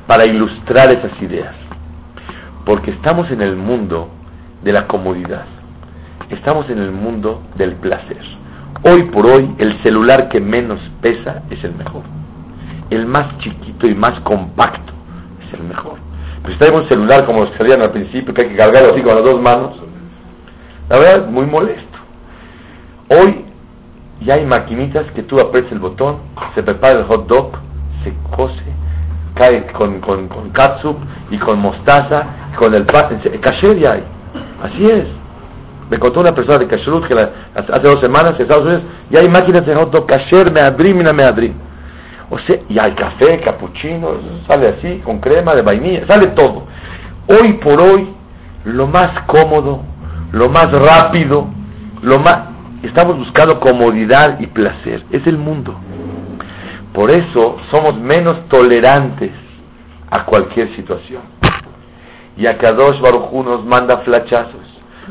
[0.09, 1.55] para ilustrar esas ideas?
[2.65, 4.09] Porque estamos en el mundo
[4.65, 5.45] de la comodidad.
[6.31, 8.23] Estamos en el mundo del placer.
[8.83, 12.03] Hoy por hoy el celular que menos pesa es el mejor.
[12.91, 14.93] El más chiquito y más compacto
[15.47, 16.06] es el mejor.
[16.47, 18.93] Pero si tenemos un celular como los que salían al principio, que hay que cargarlo
[18.93, 19.73] así con las dos manos,
[20.89, 21.99] la verdad muy molesto.
[23.11, 23.45] Hoy
[24.21, 26.19] ya hay maquinitas que tú aprietas el botón,
[26.55, 27.51] se prepara el hot dog,
[28.05, 28.63] se cose,
[29.35, 30.97] cae con, con, con catsup
[31.31, 32.27] y con mostaza,
[32.57, 34.05] con el pan, caché ya hay.
[34.63, 35.05] Así es.
[35.91, 39.29] Me contó una persona de Kashrut que hace dos semanas en Estados Unidos ya hay
[39.29, 41.55] máquinas de hot dog kasher, meadrim y meadrim.
[42.31, 44.09] O sea, y hay café, capuchino,
[44.49, 46.65] sale así, con crema de vainilla, sale todo.
[47.29, 48.09] Hoy por hoy,
[48.65, 49.83] lo más cómodo,
[50.33, 51.49] lo más rápido,
[52.03, 52.37] lo más...
[52.83, 55.03] Estamos buscando comodidad y placer.
[55.11, 55.75] Es el mundo.
[56.93, 59.33] Por eso somos menos tolerantes
[60.11, 61.23] a cualquier situación.
[62.37, 64.67] Y a Kadosh Baruj nos manda flachazos.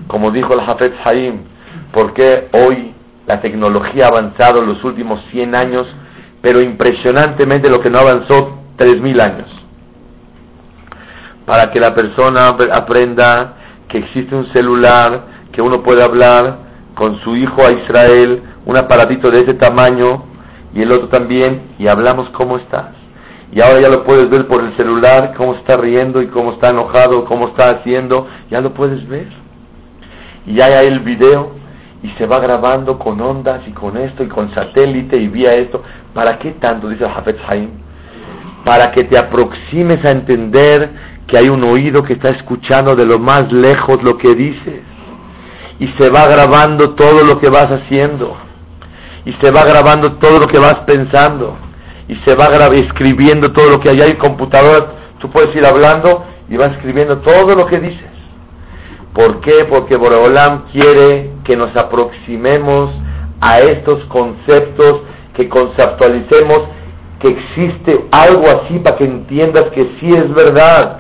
[0.08, 1.40] Como dijo el Hafez Haim,
[1.92, 2.94] porque hoy
[3.26, 5.88] la tecnología ha avanzado en los últimos 100 años,
[6.46, 9.48] pero impresionantemente lo que no avanzó 3000 años.
[11.44, 13.56] Para que la persona aprenda
[13.90, 16.60] que existe un celular, que uno puede hablar
[16.94, 20.26] con su hijo a Israel, un aparatito de ese tamaño,
[20.76, 22.92] y el otro también, y hablamos cómo estás.
[23.52, 26.70] Y ahora ya lo puedes ver por el celular, cómo está riendo y cómo está
[26.70, 29.30] enojado, cómo está haciendo, ya lo puedes ver.
[30.46, 31.54] Y ya hay el video
[32.04, 35.82] y se va grabando con ondas y con esto y con satélite y vía esto.
[36.16, 36.88] ¿Para qué tanto?
[36.88, 37.72] Dice Hafez Haim.
[38.64, 40.90] Para que te aproximes a entender
[41.28, 44.82] que hay un oído que está escuchando de lo más lejos lo que dices.
[45.78, 48.38] Y se va grabando todo lo que vas haciendo.
[49.26, 51.58] Y se va grabando todo lo que vas pensando.
[52.08, 54.00] Y se va escribiendo todo lo que hay.
[54.00, 58.16] Hay computadora, tú puedes ir hablando y vas escribiendo todo lo que dices.
[59.14, 59.66] ¿Por qué?
[59.70, 62.92] Porque Boreolam quiere que nos aproximemos
[63.42, 65.02] a estos conceptos,
[65.36, 66.60] que conceptualicemos
[67.20, 71.00] que existe algo así para que entiendas que sí es verdad.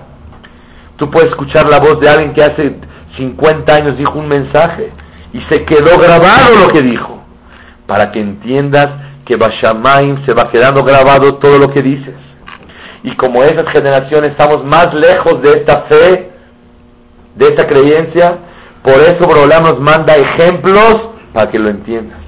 [0.97, 2.75] Tú puedes escuchar la voz de alguien que hace
[3.17, 4.91] 50 años dijo un mensaje
[5.33, 7.21] y se quedó grabado lo que dijo,
[7.85, 8.87] para que entiendas
[9.25, 12.15] que Bashamaim se va quedando grabado todo lo que dices.
[13.03, 16.31] Y como esas generaciones estamos más lejos de esta fe,
[17.35, 18.37] de esta creencia,
[18.81, 20.95] por eso Borolam nos manda ejemplos
[21.33, 22.24] para que lo entiendas.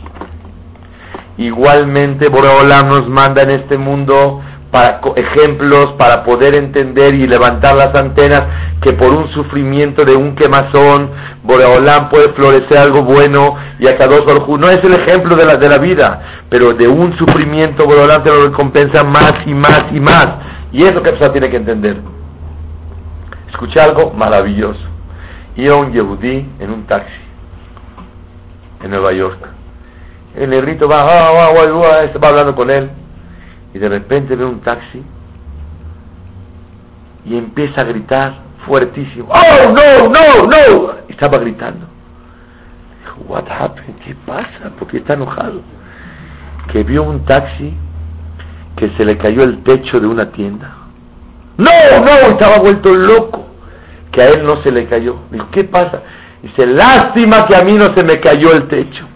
[1.38, 7.96] Igualmente Borolam nos manda en este mundo para ejemplos para poder entender y levantar las
[7.96, 8.44] antenas
[8.82, 11.10] que por un sufrimiento de un quemazón
[11.44, 14.24] Boreolam puede florecer algo bueno y a dos
[14.60, 18.30] no es el ejemplo de la, de la vida pero de un sufrimiento Boreolam te
[18.30, 20.28] lo recompensa más y más y más.
[20.72, 21.98] Y eso que persona tiene que entender.
[23.50, 24.80] Escuché algo maravilloso.
[25.56, 27.12] Iba un yehudí en un taxi
[28.84, 29.57] en Nueva York.
[30.38, 32.90] El negrito va, ah, ah, ah, va hablando con él
[33.74, 35.04] y de repente ve un taxi
[37.26, 38.36] y empieza a gritar
[38.66, 39.30] fuertísimo.
[39.30, 40.94] ¡Oh, no, no, no!
[41.08, 41.88] Estaba gritando.
[43.00, 43.96] Dijo, what happened?
[44.06, 44.72] ¿Qué pasa?
[44.78, 45.62] Porque está enojado.
[46.72, 47.74] Que vio un taxi
[48.78, 50.72] que se le cayó el techo de una tienda.
[51.58, 51.72] No,
[52.06, 53.48] no, estaba vuelto loco
[54.12, 55.18] que a él no se le cayó.
[55.32, 56.04] Dijo, ¿qué pasa?
[56.44, 59.07] Dice, lástima que a mí no se me cayó el techo,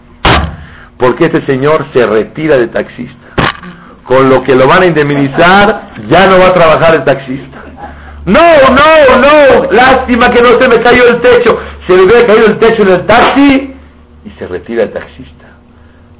[1.02, 3.34] porque este señor se retira de taxista.
[4.04, 7.58] Con lo que lo van a indemnizar, ya no va a trabajar el taxista.
[8.24, 8.40] No,
[8.70, 11.58] no, no, lástima que no se me cayó el techo.
[11.88, 13.74] Se le hubiera caído el techo en el taxi
[14.24, 15.56] y se retira el taxista.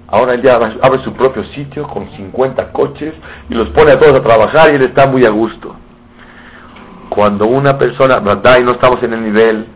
[0.08, 3.14] Ahora él ya abre su propio sitio con 50 coches
[3.50, 5.76] y los pone a todos a trabajar y él está muy a gusto
[7.08, 8.56] cuando una persona, ¿verdad?
[8.58, 9.66] Y no estamos en el nivel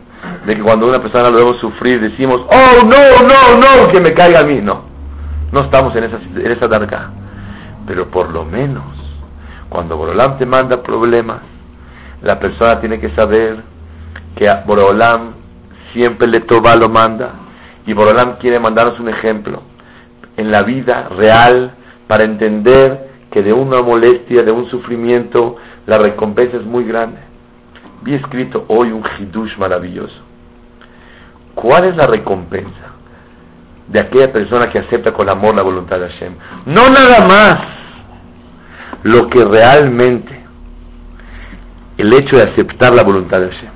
[0.46, 4.12] de que cuando una persona lo vemos sufrir decimos, oh no, no, no, que me
[4.14, 4.95] caiga a mí, no.
[5.52, 7.10] No estamos en esa, en esa.
[7.86, 8.84] Pero por lo menos,
[9.68, 11.40] cuando Borolam te manda problemas,
[12.22, 13.62] la persona tiene que saber
[14.36, 15.34] que a Borolam
[15.92, 17.30] siempre le toba lo manda.
[17.86, 19.62] Y Borolam quiere mandarnos un ejemplo
[20.36, 21.72] en la vida real
[22.08, 27.20] para entender que de una molestia, de un sufrimiento, la recompensa es muy grande.
[28.02, 30.14] Vi escrito hoy un hidush maravilloso.
[31.54, 32.85] ¿Cuál es la recompensa
[33.88, 36.34] de aquella persona que acepta con amor la voluntad de Hashem?
[36.66, 37.56] No nada más
[39.02, 40.40] lo que realmente
[41.96, 43.70] el hecho de aceptar la voluntad de Hashem,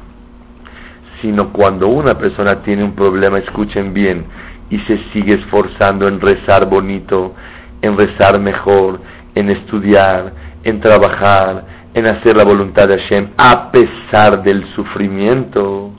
[1.23, 4.27] sino cuando una persona tiene un problema, escuchen bien,
[4.71, 7.35] y se sigue esforzando en rezar bonito,
[7.83, 9.01] en rezar mejor,
[9.35, 10.33] en estudiar,
[10.65, 15.93] en trabajar, en hacer la voluntad de Hashem a pesar del sufrimiento,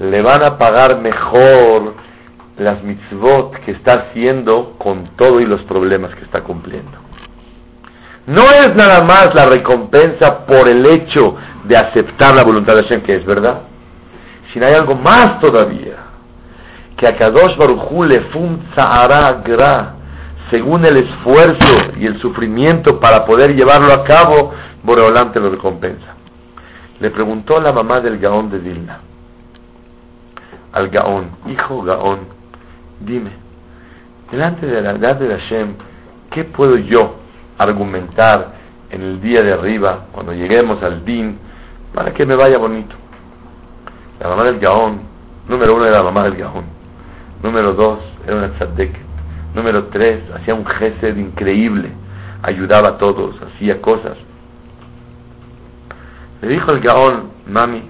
[0.00, 1.94] le van a pagar mejor
[2.60, 6.92] las mitzvot que está haciendo con todo y los problemas que está cumpliendo.
[8.26, 13.00] No es nada más la recompensa por el hecho de aceptar la voluntad de Hashem,
[13.02, 13.62] que es verdad,
[14.52, 15.96] sino hay algo más todavía,
[16.98, 18.62] que a Kadosh Baruj le fun
[19.42, 19.94] gra,
[20.50, 24.52] según el esfuerzo y el sufrimiento para poder llevarlo a cabo,
[24.82, 26.14] Boreolam te lo recompensa.
[27.00, 29.00] Le preguntó la mamá del Gaón de Dilna,
[30.72, 32.39] al Gaón, hijo Gaón,
[33.00, 33.30] dime,
[34.30, 35.74] delante de la edad de Hashem,
[36.30, 37.16] ¿qué puedo yo
[37.58, 38.54] argumentar
[38.90, 41.38] en el día de arriba, cuando lleguemos al din,
[41.94, 42.94] para que me vaya bonito.
[44.18, 45.00] La mamá del Gaón,
[45.48, 46.64] número uno era la mamá del Gaón,
[47.42, 48.92] número dos era una tzadek,
[49.54, 51.90] número tres hacía un gesed increíble,
[52.42, 54.16] ayudaba a todos, hacía cosas.
[56.42, 57.82] Le dijo el Gaón, mami,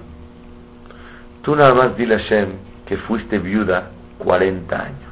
[1.41, 2.49] tú nada más dile a Shem
[2.85, 3.91] que fuiste viuda
[4.23, 5.11] 40 años.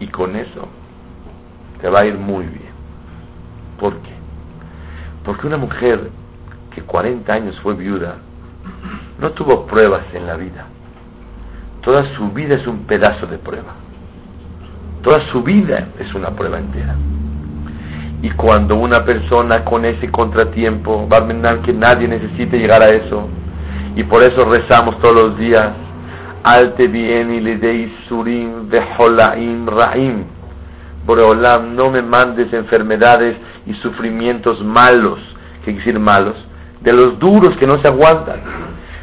[0.00, 0.68] Y con eso
[1.80, 2.72] te va a ir muy bien.
[3.78, 4.12] ¿Por qué?
[5.24, 6.10] Porque una mujer
[6.74, 8.16] que 40 años fue viuda
[9.18, 10.66] no tuvo pruebas en la vida.
[11.82, 13.74] Toda su vida es un pedazo de prueba.
[15.02, 16.94] Toda su vida es una prueba entera.
[18.22, 23.28] Y cuando una persona con ese contratiempo, Barmendan, que nadie necesite llegar a eso,
[23.96, 25.70] y por eso rezamos todos los días,
[26.44, 28.68] Alte le deis surim
[28.98, 30.24] holaim raim.
[31.06, 33.36] Boreolam, no me mandes enfermedades
[33.66, 35.18] y sufrimientos malos,
[35.64, 36.36] que decir malos,
[36.80, 38.40] de los duros que no se aguantan.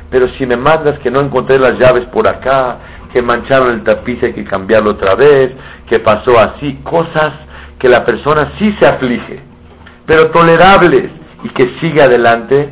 [0.09, 2.77] Pero si me mandas que no encontré las llaves por acá,
[3.13, 5.51] que mancharon el tapiz hay que cambiarlo otra vez,
[5.89, 7.31] que pasó así, cosas
[7.79, 9.41] que la persona sí se aflige,
[10.05, 11.11] pero tolerables
[11.43, 12.69] y que sigue adelante,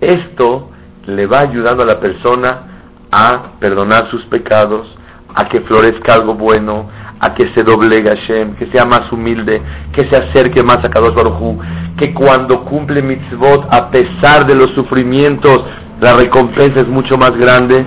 [0.00, 0.70] esto
[1.06, 2.71] le va ayudando a la persona
[3.12, 4.88] a perdonar sus pecados,
[5.34, 6.88] a que florezca algo bueno,
[7.20, 11.14] a que se doblegue Hashem, que sea más humilde, que se acerque más a Kadosh
[11.14, 11.60] Baruj
[11.96, 15.56] que cuando cumple mitzvot, a pesar de los sufrimientos,
[16.00, 17.84] la recompensa es mucho más grande,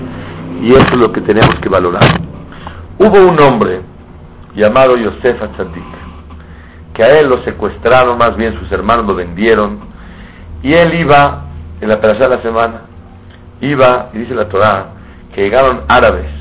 [0.62, 2.22] y eso es lo que tenemos que valorar.
[2.98, 3.82] Hubo un hombre
[4.56, 5.84] llamado Yosef Atzadik,
[6.94, 9.80] que a él lo secuestraron, más bien sus hermanos lo vendieron,
[10.64, 11.46] y él iba,
[11.82, 12.82] en la tercera de la semana,
[13.60, 14.92] iba, y dice la Torah,
[15.36, 16.32] que llegaron árabes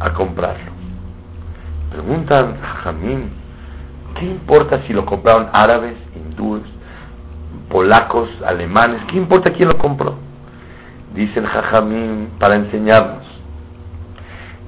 [0.00, 0.72] a comprarlo.
[1.92, 3.30] Preguntan a Jamín,
[4.18, 6.64] ¿qué importa si lo compraron árabes, hindúes,
[7.68, 9.02] polacos, alemanes?
[9.08, 10.16] ¿Qué importa quién lo compró?
[11.14, 13.24] Dice el Jajamín para enseñarnos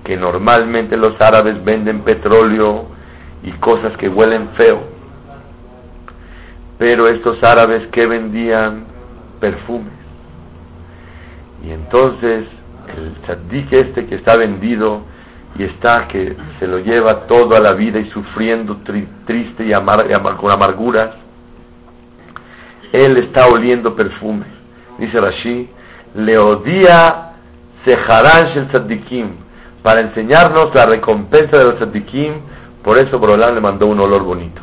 [0.04, 2.86] que normalmente los árabes venden petróleo
[3.42, 4.80] y cosas que huelen feo.
[6.78, 8.84] Pero estos árabes que vendían
[9.40, 9.92] perfumes.
[11.64, 12.46] Y entonces
[12.96, 15.02] el tzaddik este que está vendido
[15.58, 18.78] y está que se lo lleva toda la vida y sufriendo
[19.26, 21.10] triste y, con amarguras,
[22.92, 24.46] él está oliendo perfume.
[24.98, 25.68] Dice Rashi,
[26.14, 27.32] le odia
[27.84, 29.26] Seharan el tzaddikim,
[29.82, 32.34] para enseñarnos la recompensa de los tzaddikim,
[32.84, 34.62] por eso Borolán le mandó un olor bonito.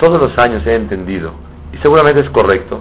[0.00, 1.32] Todos los años he entendido,
[1.74, 2.80] y seguramente es correcto,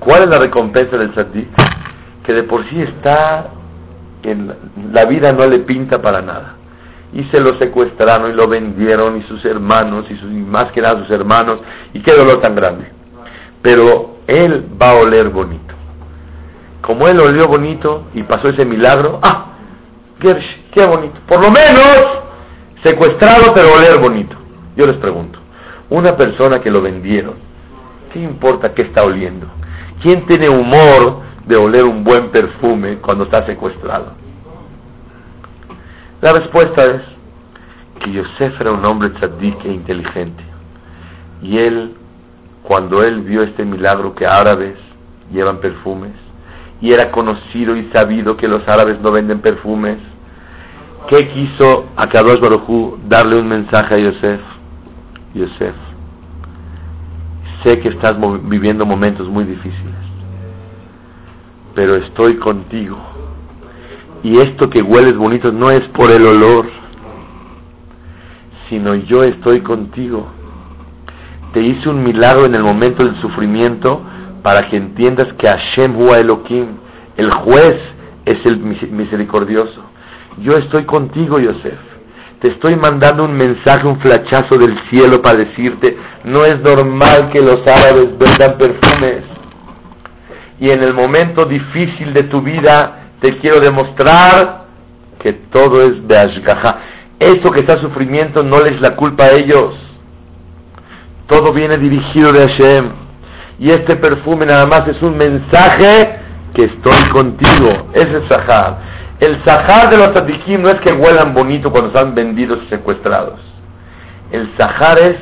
[0.00, 1.48] cuál es la recompensa del tzaddik,
[2.24, 3.50] que de por sí está
[4.22, 4.52] en
[4.92, 6.56] la vida no le pinta para nada.
[7.12, 11.00] Y se lo secuestraron y lo vendieron y sus hermanos y, sus, más que nada
[11.00, 11.60] sus hermanos
[11.94, 12.86] y qué dolor tan grande.
[13.62, 15.74] Pero él va a oler bonito.
[16.82, 19.52] Como él olió bonito y pasó ese milagro, ah,
[20.20, 21.18] Gersh, qué bonito.
[21.26, 22.04] Por lo menos
[22.82, 24.36] secuestrado pero oler bonito.
[24.76, 25.38] Yo les pregunto,
[25.90, 27.34] una persona que lo vendieron,
[28.12, 29.46] ¿qué importa qué está oliendo?
[30.02, 34.12] ¿Quién tiene humor de oler un buen perfume cuando está secuestrado?
[36.20, 37.02] La respuesta es
[38.00, 40.44] que Yosef era un hombre tzadik e inteligente.
[41.42, 41.94] Y él,
[42.62, 44.76] cuando él vio este milagro que árabes
[45.32, 46.12] llevan perfumes,
[46.80, 49.98] y era conocido y sabido que los árabes no venden perfumes,
[51.08, 54.40] ¿qué quiso a Kadosh Baruj darle un mensaje a Yosef?
[55.34, 55.74] Yosef,
[57.64, 60.07] sé que estás viviendo momentos muy difíciles
[61.74, 62.98] pero estoy contigo.
[64.22, 66.66] Y esto que hueles bonito no es por el olor,
[68.68, 70.26] sino yo estoy contigo.
[71.52, 74.02] Te hice un milagro en el momento del sufrimiento
[74.42, 76.66] para que entiendas que Hashem Hua Elohim,
[77.16, 77.76] el juez,
[78.24, 79.82] es el misericordioso.
[80.42, 81.78] Yo estoy contigo, Yosef.
[82.40, 87.40] Te estoy mandando un mensaje, un flachazo del cielo para decirte, no es normal que
[87.40, 89.37] los árabes vendan perfumes
[90.60, 94.66] y en el momento difícil de tu vida te quiero demostrar
[95.20, 96.78] que todo es de Ashgaha.
[97.18, 99.74] Esto que está sufrimiento no les la culpa a ellos.
[101.26, 102.90] Todo viene dirigido de Hashem.
[103.58, 106.20] Y este perfume nada más es un mensaje
[106.54, 107.90] que estoy contigo.
[107.92, 108.78] Ese es Sahar.
[109.20, 113.40] El Sahar de los Tadikim no es que huelan bonito cuando están vendidos y secuestrados.
[114.30, 115.16] El Sahar es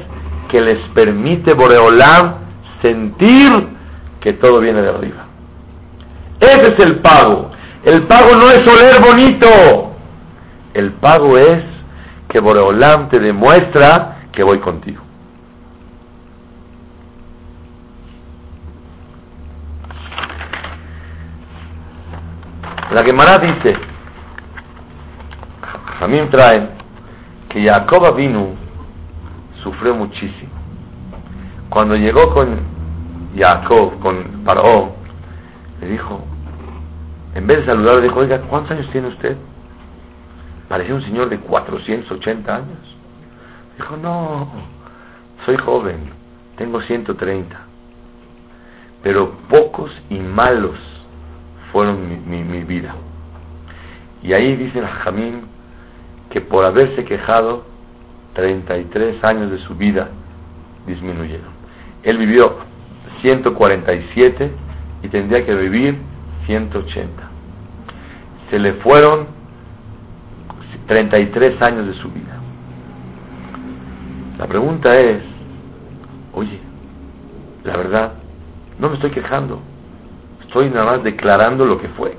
[0.50, 2.34] que les permite Boreolam
[2.82, 3.50] sentir
[4.20, 5.25] que todo viene de arriba.
[6.40, 7.50] Ese es el pago.
[7.84, 9.94] El pago no es oler bonito.
[10.74, 11.64] El pago es
[12.28, 15.02] que Boreolam te demuestra que voy contigo.
[22.90, 23.76] La Gemara dice,
[26.00, 26.68] a mí me traen
[27.48, 28.54] que Jacob Avinu
[29.62, 30.52] sufrió muchísimo.
[31.68, 32.60] Cuando llegó con
[33.36, 34.94] Jacob, con Paró,
[35.80, 36.24] le dijo,
[37.34, 39.36] en vez de saludarlo, dijo, oiga, ¿cuántos años tiene usted?
[40.68, 42.96] Parecía un señor de 480 años.
[43.76, 44.48] Dijo, no,
[45.44, 46.10] soy joven,
[46.56, 47.56] tengo 130.
[49.02, 50.78] Pero pocos y malos
[51.72, 52.94] fueron mi, mi, vida.
[54.22, 55.42] Y ahí dicen a Jamín
[56.30, 57.64] que por haberse quejado,
[58.34, 60.08] 33 años de su vida
[60.86, 61.50] disminuyeron.
[62.02, 62.56] Él vivió
[63.22, 64.50] 147
[65.02, 65.98] y tendría que vivir
[66.46, 67.22] 180.
[68.50, 69.26] Se le fueron
[70.86, 72.38] 33 años de su vida.
[74.38, 75.22] La pregunta es,
[76.34, 76.60] oye,
[77.64, 78.12] la verdad,
[78.78, 79.60] no me estoy quejando,
[80.42, 82.16] estoy nada más declarando lo que fue.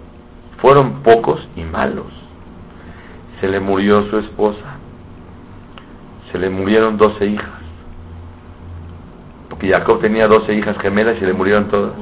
[0.57, 2.11] Fueron pocos y malos.
[3.39, 4.77] Se le murió su esposa,
[6.31, 7.61] se le murieron 12 hijas,
[9.49, 11.93] porque Jacob tenía 12 hijas gemelas y se le murieron todas.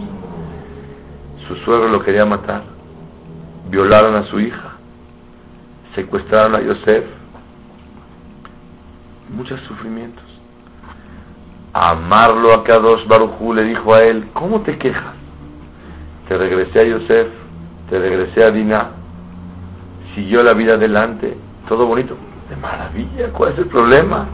[1.48, 2.64] Su suegro lo quería matar,
[3.70, 4.74] violaron a su hija,
[5.94, 7.06] secuestraron a Yosef,
[9.30, 10.24] muchos sufrimientos.
[11.74, 15.14] amarlo a Kadosh Barujú le dijo a él, ¿cómo te quejas?
[16.28, 17.28] Te regresé a Yosef,
[17.90, 18.92] te regresé a Dinah,
[20.16, 21.38] siguió la vida adelante,
[21.68, 22.16] todo bonito,
[22.50, 24.28] de maravilla, ¿cuál es el problema?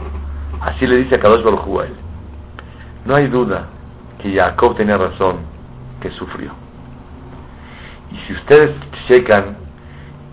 [0.60, 1.94] Así le dice a Kadosh Barujú a él.
[3.04, 3.66] No hay duda
[4.22, 5.40] que Jacob tenía razón,
[6.00, 6.61] que sufrió.
[8.12, 8.70] Y si ustedes
[9.08, 9.62] checan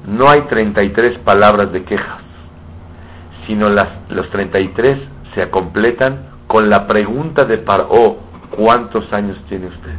[0.08, 2.22] no hay 33 palabras de quejas,
[3.46, 4.98] sino las, los 33
[5.36, 8.18] se completan con la pregunta de Paró,
[8.52, 9.92] ¿cuántos años tiene usted?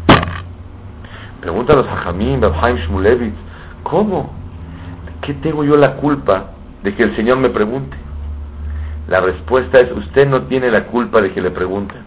[1.40, 3.36] Pregúntanos a Jamín, Babhaim Shmulevitz,
[3.82, 4.32] ¿cómo?
[5.22, 6.50] ¿Qué tengo yo la culpa
[6.82, 7.96] de que el Señor me pregunte?
[9.08, 11.98] La respuesta es, usted no tiene la culpa de que le pregunten,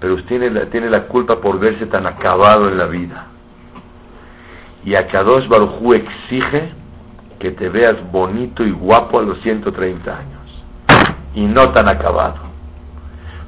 [0.00, 3.26] pero usted tiene tiene la culpa por verse tan acabado en la vida.
[4.86, 6.70] Y a Kadosh Barujú exige
[7.40, 10.64] que te veas bonito y guapo a los 130 años
[11.34, 12.36] y no tan acabado.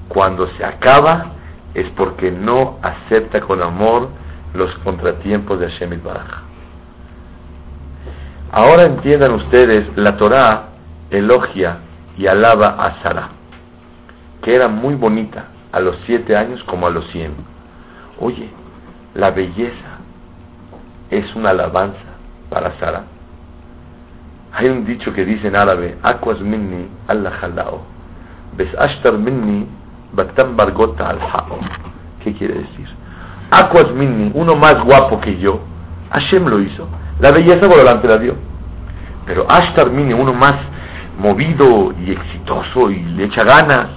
[0.08, 1.26] Cuando se acaba
[1.74, 4.08] es porque no acepta con amor
[4.52, 6.42] los contratiempos de Hashem Baraj.
[8.50, 10.70] Ahora entiendan ustedes, la Torah
[11.10, 11.78] elogia
[12.16, 13.28] y alaba a Sara,
[14.42, 17.32] que era muy bonita a los 7 años como a los 100.
[18.18, 18.48] Oye,
[19.14, 19.97] la belleza
[21.10, 21.98] es una alabanza
[22.50, 23.04] para Sara
[24.52, 27.82] hay un dicho que dice en árabe, Aquas minni Allah jalao,
[28.56, 29.68] bes ashtar minni
[30.12, 31.18] batam bargota al.
[32.24, 32.88] ¿Qué quiere decir?
[33.50, 35.60] Aquas minni, uno más guapo que yo,
[36.10, 36.88] Hashem lo hizo.
[37.20, 38.34] La belleza por delante la dio.
[39.26, 40.54] Pero Ashtar Minni, uno más
[41.18, 43.88] movido y exitoso y le echa ganas,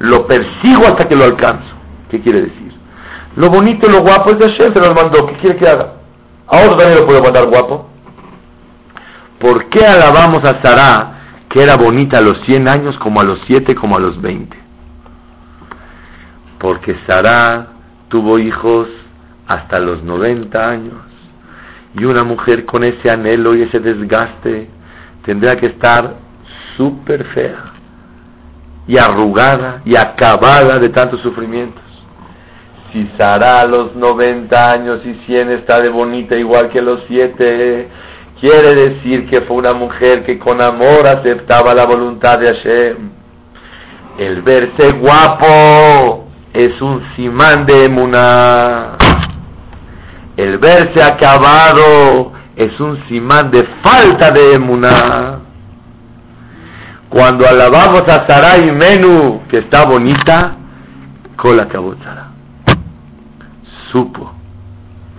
[0.00, 1.74] lo persigo hasta que lo alcanzo.
[2.10, 2.74] ¿Qué quiere decir?
[3.36, 5.26] Lo bonito y lo guapo es de Hashem, se lo mandó.
[5.26, 5.92] ¿Qué quiere que haga?
[6.46, 7.88] ¿A otro también lo puedo mandar guapo?
[9.40, 11.10] ¿Por qué alabamos a Sara
[11.48, 14.56] que era bonita a los 100 años como a los 7 como a los 20?
[16.58, 17.68] Porque Sara
[18.08, 18.88] tuvo hijos
[19.46, 20.94] hasta los 90 años
[21.94, 24.68] y una mujer con ese anhelo y ese desgaste
[25.24, 26.14] tendría que estar
[26.76, 27.72] súper fea
[28.86, 31.83] y arrugada y acabada de tantos sufrimientos.
[32.94, 37.88] Si Sara a los 90 años y 100 está de bonita igual que los 7,
[38.44, 43.10] Quiere decir que fue una mujer que con amor aceptaba la voluntad de Hashem.
[44.18, 48.96] El verse guapo es un simán de emuná.
[50.36, 55.40] El verse acabado es un simán de falta de emuná.
[57.08, 60.56] Cuando alabamos a Sarai Menú, que está bonita,
[61.36, 62.23] con la Sara.
[63.94, 64.28] Supo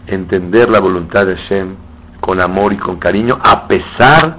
[0.06, 1.76] entender la voluntad de Hashem
[2.20, 4.38] con amor y con cariño, a pesar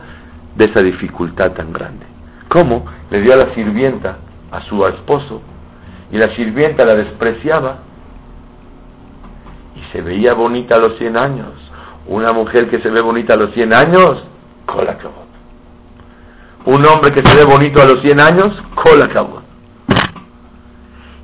[0.55, 2.05] de esa dificultad tan grande.
[2.49, 2.85] ¿Cómo?
[3.09, 4.19] Le dio a la sirvienta
[4.53, 5.41] a su esposo
[6.13, 7.79] y la sirvienta la despreciaba
[9.75, 11.53] y se veía bonita a los 100 años.
[12.07, 14.23] Una mujer que se ve bonita a los 100 años,
[14.67, 15.25] cola cabot.
[16.67, 19.45] Un hombre que se ve bonito a los 100 años, cola cabot.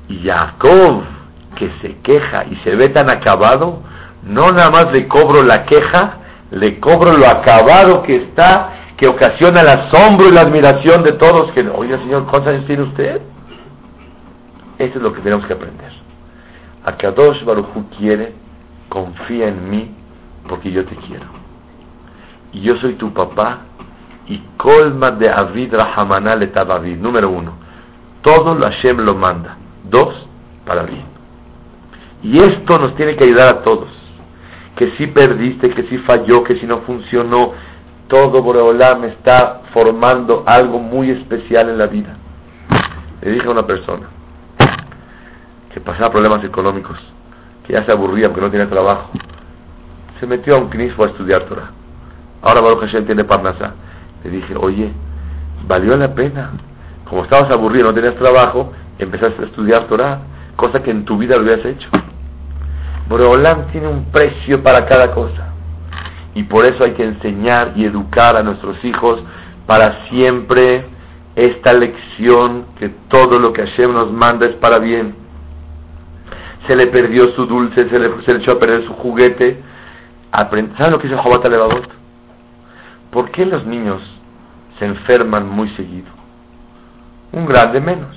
[0.09, 1.12] Y Jacob,
[1.55, 3.81] que se queja y se ve tan acabado,
[4.23, 6.17] no nada más le cobro la queja,
[6.51, 11.51] le cobro lo acabado que está, que ocasiona el asombro y la admiración de todos,
[11.53, 13.21] que, oiga señor, ¿cuántos años tiene usted?
[14.77, 15.91] Eso es lo que tenemos que aprender.
[16.85, 18.33] Akadosh Baruchu quiere,
[18.89, 19.95] confía en mí,
[20.47, 21.25] porque yo te quiero.
[22.51, 23.61] y yo soy tu papá
[24.27, 26.51] y colma de Avid Rahamana le
[26.97, 27.53] Número uno,
[28.21, 29.57] todo lo Hashem lo manda.
[29.83, 30.27] Dos,
[30.65, 31.12] para bien.
[32.23, 33.89] Y esto nos tiene que ayudar a todos.
[34.77, 37.53] Que si perdiste, que si falló, que si no funcionó,
[38.07, 42.15] todo Boreolam está formando algo muy especial en la vida.
[43.21, 44.07] Le dije a una persona
[45.73, 46.97] que pasaba problemas económicos,
[47.65, 49.09] que ya se aburría porque no tenía trabajo.
[50.19, 51.71] Se metió a un knisfo a estudiar Torah.
[52.41, 53.73] Ahora Baruch Hashem tiene Parnasá.
[54.23, 54.91] Le dije, oye,
[55.67, 56.51] valió la pena.
[57.09, 60.19] Como estabas aburrido, no tenías trabajo, empezaste a estudiar Torah,
[60.55, 61.89] cosa que en tu vida lo hubieras hecho.
[63.07, 65.53] Boreolam tiene un precio para cada cosa.
[66.35, 69.21] Y por eso hay que enseñar y educar a nuestros hijos
[69.67, 70.85] para siempre
[71.35, 75.15] esta lección que todo lo que Hashem nos manda es para bien.
[76.67, 79.61] Se le perdió su dulce, se le, se echó a perder su juguete.
[80.31, 81.89] ¿Saben lo que dice Jobat Levavot?
[83.11, 84.01] ¿Por qué los niños
[84.79, 86.07] se enferman muy seguido?
[87.31, 88.15] Un grande menos,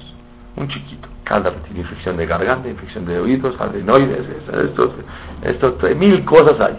[0.57, 1.06] un chiquito.
[1.27, 4.25] Cada tiene infección de garganta, infección de oídos, adenoides,
[4.65, 4.95] esto,
[5.43, 6.79] esto, mil cosas hay.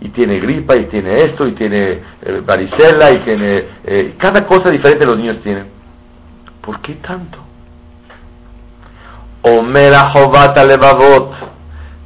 [0.00, 3.64] Y tiene gripa, y tiene esto, y tiene eh, varicela, y tiene...
[3.84, 5.66] Eh, cada cosa diferente los niños tienen.
[6.62, 7.36] ¿Por qué tanto?
[9.42, 11.34] Omera Jovata Levavot.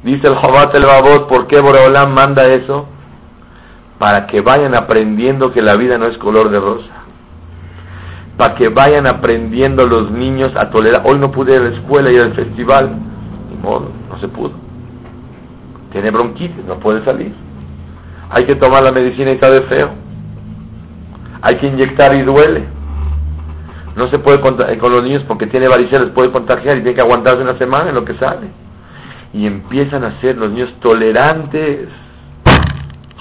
[0.03, 2.85] Dice el Jovata Levavot, ¿por qué Boreolam manda eso?
[3.97, 6.96] Para que vayan aprendiendo que la vida no es color de rosa
[8.37, 11.01] para que vayan aprendiendo los niños a tolerar.
[11.05, 12.91] Hoy no pude ir a la escuela y al festival,
[13.49, 14.51] ni modo, no se pudo.
[15.91, 17.33] Tiene bronquitis, no puede salir.
[18.29, 19.89] Hay que tomar la medicina y sabe feo.
[21.41, 22.65] Hay que inyectar y duele.
[23.95, 26.93] No se puede eh, con los niños porque tiene varicela, les puede contagiar y tiene
[26.93, 28.47] que aguantarse una semana en lo que sale.
[29.33, 31.89] Y empiezan a ser los niños tolerantes.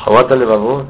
[0.05, 0.87] Jabata levavot.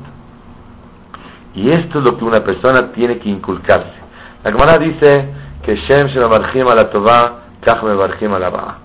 [1.55, 4.06] Y esto es lo que una persona tiene que inculcarse.
[4.45, 5.29] La Gemara dice
[5.63, 8.79] que Shem a la Tová, Kach a la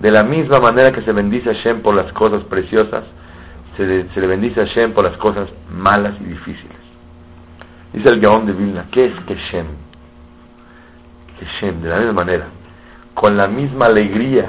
[0.00, 3.04] De la misma manera que se bendice a Shem por las cosas preciosas,
[3.76, 6.78] se le, bendice a Shem por las cosas malas y difíciles.
[7.92, 9.66] Dice el Gaón de Vilna, ¿qué es Keshem?
[11.38, 12.46] Keshem, de la misma manera,
[13.14, 14.48] con la misma alegría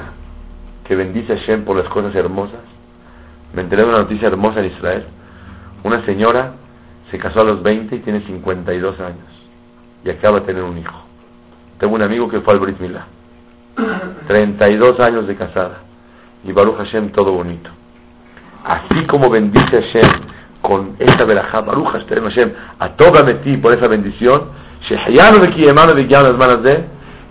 [0.86, 2.61] que bendice a Shem por las cosas hermosas.
[3.53, 5.05] Me enteré de una noticia hermosa en Israel.
[5.84, 6.53] Una señora
[7.09, 9.31] se casó a los 20 y tiene 52 años
[10.04, 11.02] y acaba de tener un hijo.
[11.80, 13.06] Tengo un amigo que fue al Brit Milá.
[14.28, 15.80] 32 años de casada.
[16.43, 17.70] Y Baruch Hashem todo bonito.
[18.64, 20.22] Así como bendice Hashem
[20.62, 24.49] con esta verajá, Baruch Hashem, a toda metí por esa bendición,
[24.88, 26.86] de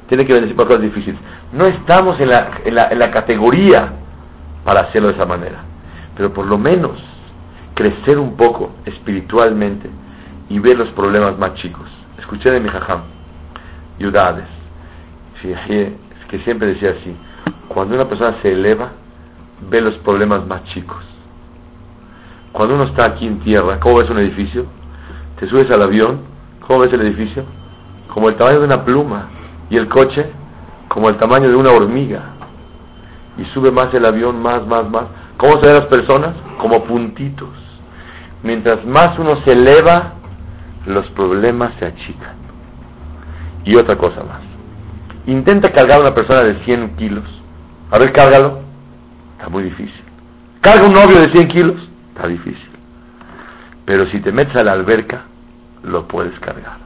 [0.08, 1.20] tiene que bendecir por cosas difíciles.
[1.52, 3.92] No estamos en la, en, la, en la categoría
[4.64, 5.60] para hacerlo de esa manera,
[6.16, 6.92] pero por lo menos
[7.74, 9.88] crecer un poco espiritualmente
[10.48, 11.86] y ver los problemas más chicos
[12.30, 13.00] escuché de mi jajam,
[13.98, 14.46] Yudades,
[15.42, 17.16] que siempre decía así,
[17.66, 18.92] cuando una persona se eleva,
[19.68, 21.02] ve los problemas más chicos.
[22.52, 24.66] Cuando uno está aquí en tierra, ¿cómo ves un edificio?
[25.40, 26.20] Te subes al avión,
[26.68, 27.44] ¿cómo ves el edificio?
[28.14, 29.28] Como el tamaño de una pluma.
[29.68, 30.30] Y el coche,
[30.86, 32.22] como el tamaño de una hormiga.
[33.38, 35.06] Y sube más el avión, más, más, más.
[35.36, 36.36] ¿Cómo se ven las personas?
[36.58, 37.48] Como puntitos.
[38.44, 40.19] Mientras más uno se eleva,
[40.90, 42.36] los problemas se achican.
[43.64, 44.40] Y otra cosa más.
[45.26, 47.24] Intenta cargar a una persona de 100 kilos.
[47.90, 48.60] A ver, cárgalo.
[49.36, 50.04] Está muy difícil.
[50.60, 51.76] Carga un novio de 100 kilos.
[52.14, 52.70] Está difícil.
[53.84, 55.24] Pero si te metes a la alberca,
[55.82, 56.78] lo puedes cargar.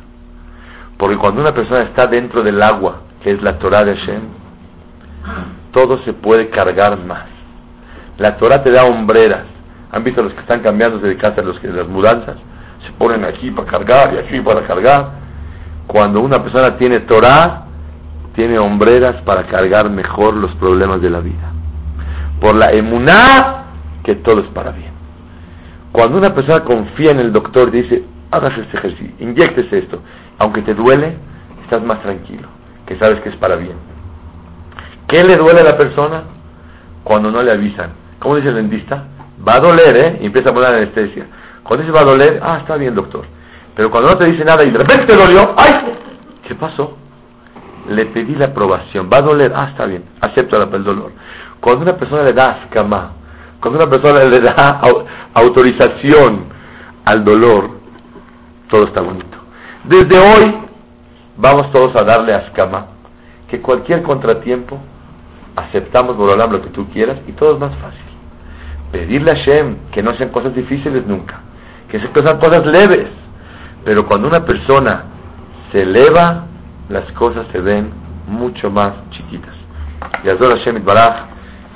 [0.96, 4.22] Porque cuando una persona está dentro del agua, que es la Torah de Hashem,
[5.72, 7.26] todo se puede cargar más.
[8.18, 9.44] La Torah te da hombreras.
[9.92, 12.36] ¿Han visto los que están cambiando de casa, los que las mudanzas?
[12.86, 15.24] Se ponen aquí para cargar y aquí para cargar.
[15.86, 17.66] Cuando una persona tiene Torah,
[18.34, 21.52] tiene hombreras para cargar mejor los problemas de la vida.
[22.40, 23.64] Por la emuná,
[24.02, 24.92] que todo es para bien.
[25.92, 30.00] Cuando una persona confía en el doctor y dice, hagas este ejercicio, inyectes esto,
[30.38, 31.16] aunque te duele,
[31.62, 32.48] estás más tranquilo,
[32.86, 33.76] que sabes que es para bien.
[35.08, 36.24] ¿Qué le duele a la persona?
[37.04, 37.90] Cuando no le avisan.
[38.18, 39.04] ¿Cómo dice el dentista?
[39.46, 40.18] Va a doler, ¿eh?
[40.22, 41.26] Y empieza a poner anestesia.
[41.64, 43.24] Cuando dice va a doler, ah, está bien, doctor.
[43.74, 45.72] Pero cuando no te dice nada y de repente te dolió, ¡ay!
[46.46, 46.96] ¿Qué pasó?
[47.88, 49.08] Le pedí la aprobación.
[49.12, 51.12] Va a doler, ah, está bien, acepto el dolor.
[51.60, 53.12] Cuando una persona le da ascama,
[53.60, 54.82] cuando una persona le da
[55.32, 56.44] autorización
[57.06, 57.70] al dolor,
[58.68, 59.38] todo está bonito.
[59.84, 60.54] Desde hoy
[61.38, 62.88] vamos todos a darle ascama,
[63.48, 64.78] que cualquier contratiempo
[65.56, 68.00] aceptamos, Borolam, lo que tú quieras y todo es más fácil.
[68.92, 71.40] Pedirle a Shem que no sean cosas difíciles nunca
[72.00, 73.08] que son cosas leves.
[73.84, 75.04] Pero cuando una persona
[75.70, 76.46] se eleva,
[76.88, 77.90] las cosas se ven
[78.26, 79.54] mucho más chiquitas.
[80.24, 81.26] Y Azor Hashem Baraj,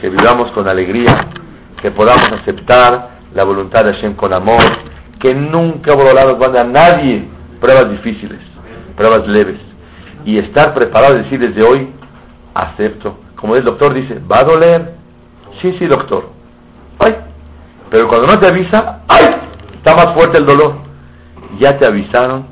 [0.00, 1.14] que vivamos con alegría,
[1.82, 4.56] que podamos aceptar la voluntad de Hashem con amor,
[5.20, 7.28] que nunca por nos a nadie
[7.60, 8.38] pruebas difíciles,
[8.96, 9.60] pruebas leves,
[10.24, 11.92] y estar preparado y decir desde hoy,
[12.54, 13.18] acepto.
[13.36, 14.94] Como el doctor dice, ¿va a doler?
[15.60, 16.30] Sí, sí, doctor.
[16.98, 17.14] Ay,
[17.90, 19.47] pero cuando no te avisa, ¡ay!
[19.78, 20.74] Está más fuerte el dolor.
[21.60, 22.46] Ya te avisaron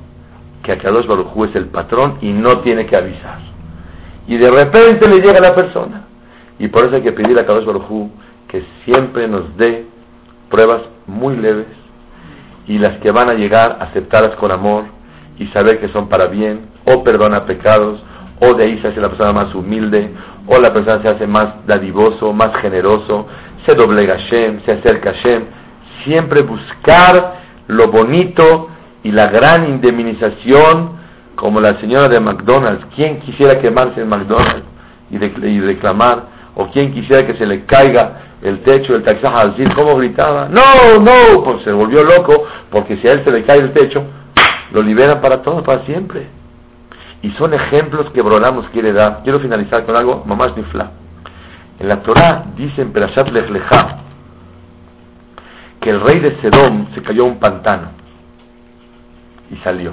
[0.62, 3.38] que Akadosh Barujú es el patrón y no tiene que avisar.
[4.26, 6.04] Y de repente le llega a la persona.
[6.58, 8.10] Y por eso hay que pedir a Akadosh Barujú
[8.48, 9.86] que siempre nos dé
[10.50, 11.66] pruebas muy leves
[12.66, 14.84] y las que van a llegar aceptadas con amor
[15.38, 18.00] y saber que son para bien, o perdona pecados,
[18.40, 20.10] o de ahí se hace la persona más humilde,
[20.46, 23.26] o la persona se hace más dadivoso, más generoso,
[23.66, 25.44] se doblega a Shem, se acerca a Shem.
[26.06, 28.68] Siempre buscar lo bonito
[29.02, 30.96] y la gran indemnización,
[31.34, 32.86] como la señora de McDonald's.
[32.94, 34.64] ¿Quién quisiera quemarse en McDonald's
[35.10, 36.36] y, reclamar?
[36.54, 40.48] ¿O quién quisiera que se le caiga el techo del taxi al cómo gritaba?
[40.48, 44.02] No, no, pues se volvió loco, porque si a él se le cae el techo,
[44.72, 46.26] lo liberan para todo, para siempre.
[47.22, 49.22] Y son ejemplos que Brolam nos quiere dar.
[49.24, 50.90] Quiero finalizar con algo, mamás nifla.
[51.80, 53.50] En la Torah dice en Perashat Lech
[55.86, 57.90] que el rey de Sedom se cayó a un pantano
[59.52, 59.92] y salió.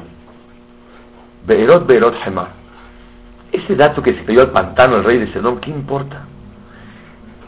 [1.45, 2.47] Beerot Beerot Hemar.
[3.51, 6.25] Ese dato que se cayó al pantano el rey de Sedom, ¿qué importa?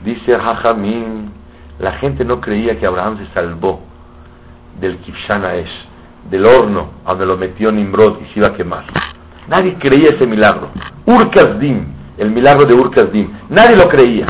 [0.03, 1.31] Dice Jajamín,
[1.79, 3.81] la gente no creía que Abraham se salvó
[4.79, 5.87] del Kifshana Esh,
[6.29, 8.85] del horno donde lo metió Nimrod y se iba a quemar.
[9.47, 10.69] Nadie creía ese milagro.
[11.07, 11.83] Urkazdim,
[12.19, 14.27] el milagro de Urkazdim, nadie lo creía.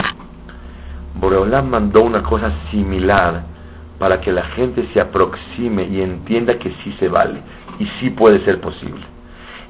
[1.15, 3.54] Boreolam mandó una cosa similar
[3.99, 7.39] para que la gente se aproxime y entienda que sí se vale
[7.79, 9.03] y sí puede ser posible.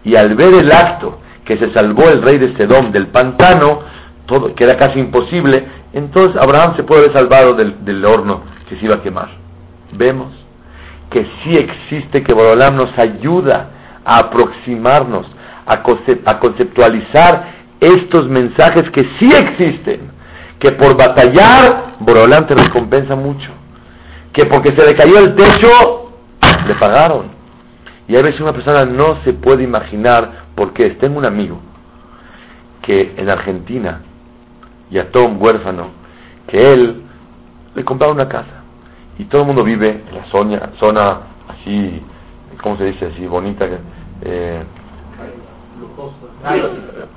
[0.04, 3.82] Y al ver el acto que se salvó el rey de Sedom del pantano,
[4.26, 8.86] todo, que era casi imposible, entonces Abraham se puede haber salvado del, horno que se
[8.86, 9.30] iba a quemar.
[9.94, 10.34] Vemos
[11.12, 13.70] que sí existe, que Borolam nos ayuda
[14.04, 15.28] a aproximarnos,
[15.66, 15.84] a,
[16.32, 20.12] a conceptualizar estos mensajes que sí existen,
[20.60, 23.52] que por batallar Borolam te recompensa mucho,
[24.36, 26.12] que porque se le cayó el techo,
[26.68, 27.28] le pagaron.
[28.08, 30.92] Y a veces una persona no se puede imaginar por qué.
[30.92, 31.60] Tengo un amigo
[32.82, 34.02] que en Argentina
[34.92, 35.88] y a Tom huérfano,
[36.48, 37.02] que él
[37.74, 38.64] le compraba una casa
[39.18, 42.02] y todo el mundo vive en la zona, zona así,
[42.62, 43.06] ¿cómo se dice?
[43.06, 43.66] Así bonita,
[44.22, 44.64] eh,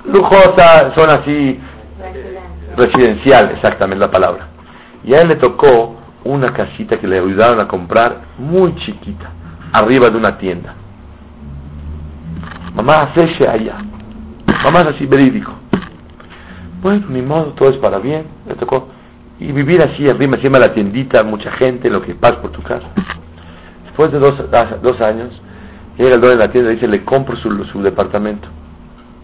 [0.05, 1.59] lujosa, zona así
[2.77, 4.47] residencial, exactamente la palabra.
[5.03, 9.29] Y a él le tocó una casita que le ayudaron a comprar muy chiquita,
[9.73, 10.75] arriba de una tienda.
[12.75, 13.77] Mamá, hace allá.
[14.63, 15.51] Mamá es así verídico.
[16.81, 18.89] Bueno, mi modo, todo es para bien, le tocó.
[19.39, 22.61] Y vivir así, arriba, encima de la tiendita, mucha gente, lo que pasa por tu
[22.61, 22.87] casa.
[23.85, 24.35] Después de dos,
[24.81, 25.29] dos años,
[25.97, 28.47] llega el dueño de la tienda y dice, le compro su, su departamento.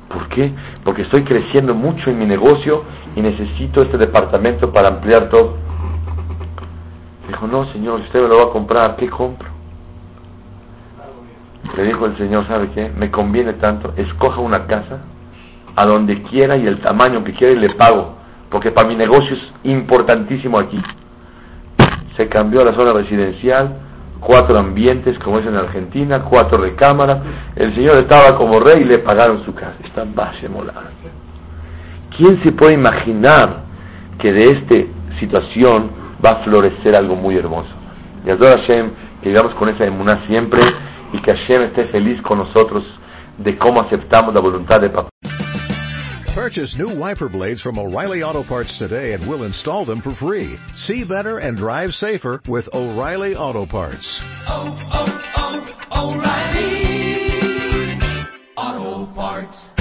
[0.10, 0.52] ¿Por qué?
[0.84, 2.84] Porque estoy creciendo mucho en mi negocio
[3.16, 5.58] y necesito este departamento para ampliar todo.
[7.28, 9.50] Dijo, no, señor, usted me lo va a comprar, ¿qué compro?
[11.76, 12.92] Le dijo el señor, ¿sabe qué?
[12.96, 15.00] Me conviene tanto, escoja una casa
[15.76, 18.16] a donde quiera y el tamaño que quiera y le pago,
[18.50, 20.82] porque para mi negocio es importantísimo aquí.
[22.16, 23.78] Se cambió a la zona residencial,
[24.22, 27.18] cuatro ambientes como es en Argentina, cuatro recámaras,
[27.56, 29.76] el señor estaba como rey y le pagaron su casa.
[29.84, 30.92] Está base molada.
[32.16, 33.64] ¿Quién se puede imaginar
[34.20, 34.76] que de esta
[35.20, 37.70] situación va a florecer algo muy hermoso.
[38.26, 38.92] Y adoro Hashem,
[39.22, 40.60] que vivamos con esa emuná siempre
[41.14, 42.84] y que Hashem esté feliz con nosotros
[43.38, 45.10] de cómo aceptamos la voluntad de papá.
[46.36, 50.58] Purchase new wiper blades from O'Reilly Auto Parts today and we'll install them for free.
[50.76, 54.22] See better and drive safer with O'Reilly Auto Parts.
[54.46, 55.08] Oh, oh,
[55.38, 56.66] oh, O'Reilly
[58.58, 59.75] Auto Parts.